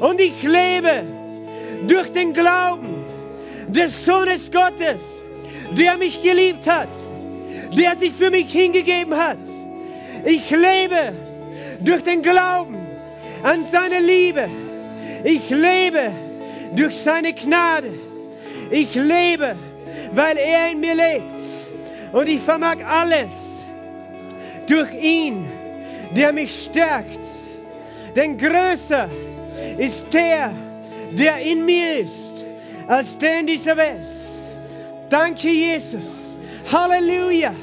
[0.00, 1.04] Und ich lebe
[1.86, 3.04] durch den Glauben
[3.68, 5.00] des Sohnes Gottes
[5.72, 6.88] der mich geliebt hat,
[7.76, 9.38] der sich für mich hingegeben hat.
[10.24, 11.12] Ich lebe
[11.80, 12.76] durch den Glauben
[13.42, 14.48] an seine Liebe.
[15.24, 16.10] Ich lebe
[16.74, 17.92] durch seine Gnade.
[18.70, 19.56] Ich lebe,
[20.12, 21.42] weil er in mir lebt.
[22.12, 23.30] Und ich vermag alles
[24.66, 25.46] durch ihn,
[26.14, 27.20] der mich stärkt.
[28.16, 29.08] Denn größer
[29.78, 30.52] ist der,
[31.12, 32.44] der in mir ist,
[32.86, 34.06] als der in dieser Welt.
[35.08, 36.38] Danke, Jesus.
[36.70, 37.54] Halleluja.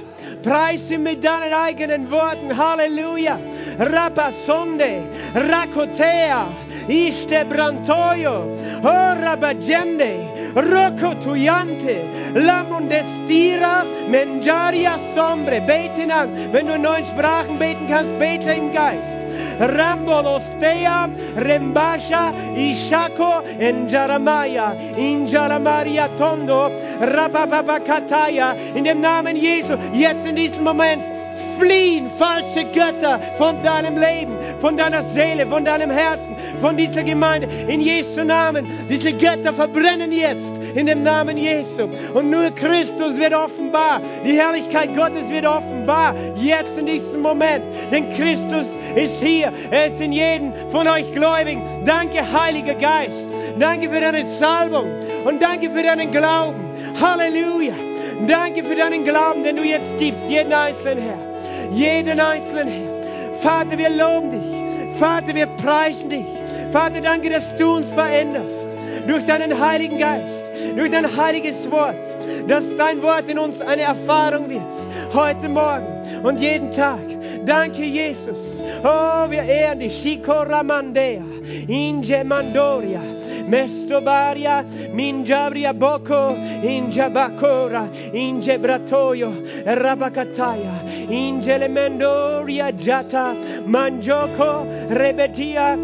[0.42, 2.56] Preise mit deinen eigenen Worten.
[2.56, 3.40] Halleluja.
[3.80, 5.04] Rapasonde,
[5.34, 6.48] Rakotea,
[6.88, 15.60] Iste Brantoyo, Oh Rabagende, Rocco Tuyante, Lamondestira, Menjaria Sombre.
[15.60, 16.54] Beten an.
[16.54, 19.26] Wenn du in neuen Sprachen beten kannst, bete im Geist.
[19.60, 26.72] Rambolostea, Rembasha, Ishako, Enjaramaya, Injaramaria Tondo,
[27.02, 31.04] Rapapapakataya, in dem Namen Jesu, jetzt in diesem Moment
[31.60, 36.35] fliehen falsche Götter von deinem Leben, von deiner Seele, von deinem Herzen,
[36.66, 37.48] von dieser Gemeinde.
[37.68, 38.66] In Jesu Namen.
[38.90, 41.84] Diese Götter verbrennen jetzt in dem Namen Jesu.
[42.16, 44.02] Und nur Christus wird offenbar.
[44.26, 46.16] Die Herrlichkeit Gottes wird offenbar.
[46.38, 47.64] Jetzt in diesem Moment.
[47.92, 48.66] Denn Christus
[48.96, 49.54] ist hier.
[49.70, 51.62] Er ist in jedem von euch Gläubigen.
[51.86, 53.30] Danke, Heiliger Geist.
[53.60, 54.88] Danke für deine Salbung.
[55.24, 56.66] Und danke für deinen Glauben.
[57.00, 57.76] Halleluja.
[58.28, 60.28] Danke für deinen Glauben, den du jetzt gibst.
[60.28, 61.72] Jeden Einzelnen, Herr.
[61.72, 63.34] Jeden Einzelnen, Herr.
[63.36, 65.00] Vater, wir loben dich.
[65.00, 66.26] Vater, wir preisen dich.
[66.76, 68.76] Vater, danke, dass du uns veränderst.
[69.08, 70.44] Durch deinen Heiligen Geist.
[70.76, 71.96] Durch dein heiliges Wort.
[72.50, 75.14] Dass dein Wort in uns eine Erfahrung wird.
[75.14, 75.88] Heute Morgen
[76.24, 77.00] und jeden Tag.
[77.46, 78.62] Danke, Jesus.
[78.84, 80.02] Oh, wir ehren dich.
[80.02, 81.24] Shikoramandea.
[81.70, 83.00] Inge Mandoria.
[83.48, 89.32] Mestobaria, Minjabria Boko, Injabakora, Injebratoyo,
[89.66, 93.36] Rabakataya, Injelemendoria Jata,
[93.68, 95.78] Manjoko, Rebetia,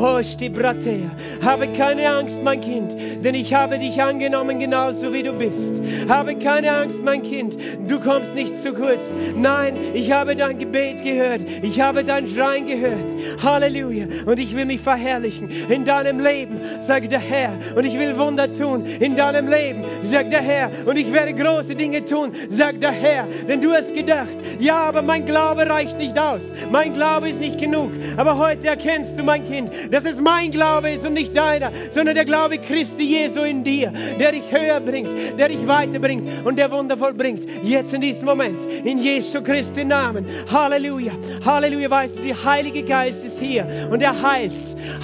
[0.00, 1.10] Hosti Bratea.
[1.42, 5.80] Habe keine Angst, mein Kind, denn ich habe dich angenommen, genauso wie du bist.
[6.08, 7.56] Habe keine Angst, mein Kind,
[7.88, 9.12] du kommst nicht zu kurz.
[9.36, 11.44] Nein, ich habe dein Gebet gehört.
[11.62, 13.14] Ich habe dein Schreien gehört.
[13.42, 14.06] Halleluja.
[14.26, 17.52] Und ich will mich verherrlichen in deinem Leben, sagt der Herr.
[17.74, 20.70] Und ich will Wunder tun in deinem Leben, sagt der Herr.
[20.86, 23.26] Und ich werde große Dinge tun, sagt der Herr.
[23.48, 26.42] Denn du hast gedacht, ja, aber mein Glaube reicht nicht aus.
[26.70, 27.90] Mein Glaube ist nicht genug.
[28.16, 32.14] Aber heute erkennst du, mein Kind, dass es mein Glaube ist und nicht deiner, sondern
[32.14, 36.70] der Glaube Christi Jesu in dir, der dich höher bringt, der dich weiterbringt und der
[36.70, 37.46] wundervoll bringt.
[37.62, 40.26] Jetzt in diesem Moment, in Jesu Christi Namen.
[40.50, 41.12] Halleluja.
[41.44, 41.90] Halleluja.
[41.90, 44.52] Weißt du, der Heilige Geist ist hier und er heilt.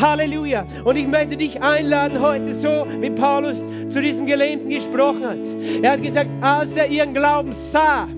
[0.00, 0.66] Halleluja.
[0.84, 3.58] Und ich möchte dich einladen heute, so wie Paulus
[3.88, 5.38] zu diesem Gelähmten gesprochen hat.
[5.82, 8.08] Er hat gesagt, als er ihren Glauben sah,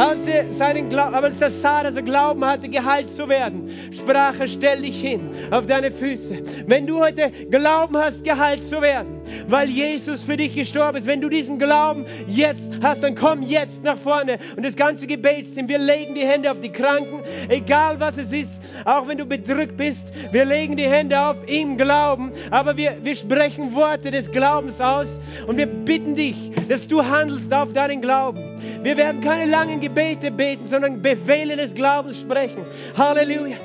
[0.00, 4.40] als er, seinen Glauben, als er sah, dass er Glauben hatte, geheilt zu werden, sprach
[4.40, 6.42] er, stell dich hin auf deine Füße.
[6.66, 11.20] Wenn du heute Glauben hast, geheilt zu werden, weil Jesus für dich gestorben ist, wenn
[11.20, 15.78] du diesen Glauben jetzt hast, dann komm jetzt nach vorne und das ganze Gebetsteam, wir
[15.78, 20.12] legen die Hände auf die Kranken, egal was es ist, auch wenn du bedrückt bist,
[20.32, 25.20] wir legen die Hände auf im Glauben, aber wir, wir sprechen Worte des Glaubens aus
[25.46, 28.49] und wir bitten dich, dass du handelst auf deinen Glauben.
[28.82, 32.64] Wir werden keine langen Gebete beten, sondern Befehle des Glaubens sprechen.
[32.96, 33.56] Halleluja.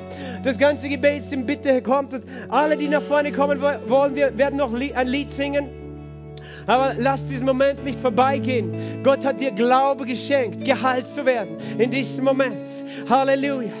[0.44, 4.72] Das ganze Gebetsteam bitte kommt und alle, die nach vorne kommen wollen, wir werden noch
[4.72, 5.68] ein Lied singen.
[6.66, 9.02] Aber lass diesen Moment nicht vorbeigehen.
[9.02, 12.66] Gott hat dir Glaube geschenkt, geheilt zu werden in diesem Moment.
[13.08, 13.72] Halleluja.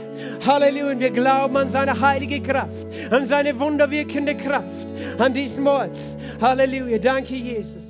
[0.46, 0.98] Halleluja.
[0.98, 4.88] Wir glauben an seine heilige Kraft, an seine wunderwirkende Kraft,
[5.18, 5.96] an diesem Ort.
[6.40, 6.98] Halleluja.
[6.98, 7.85] Danke, Jesus.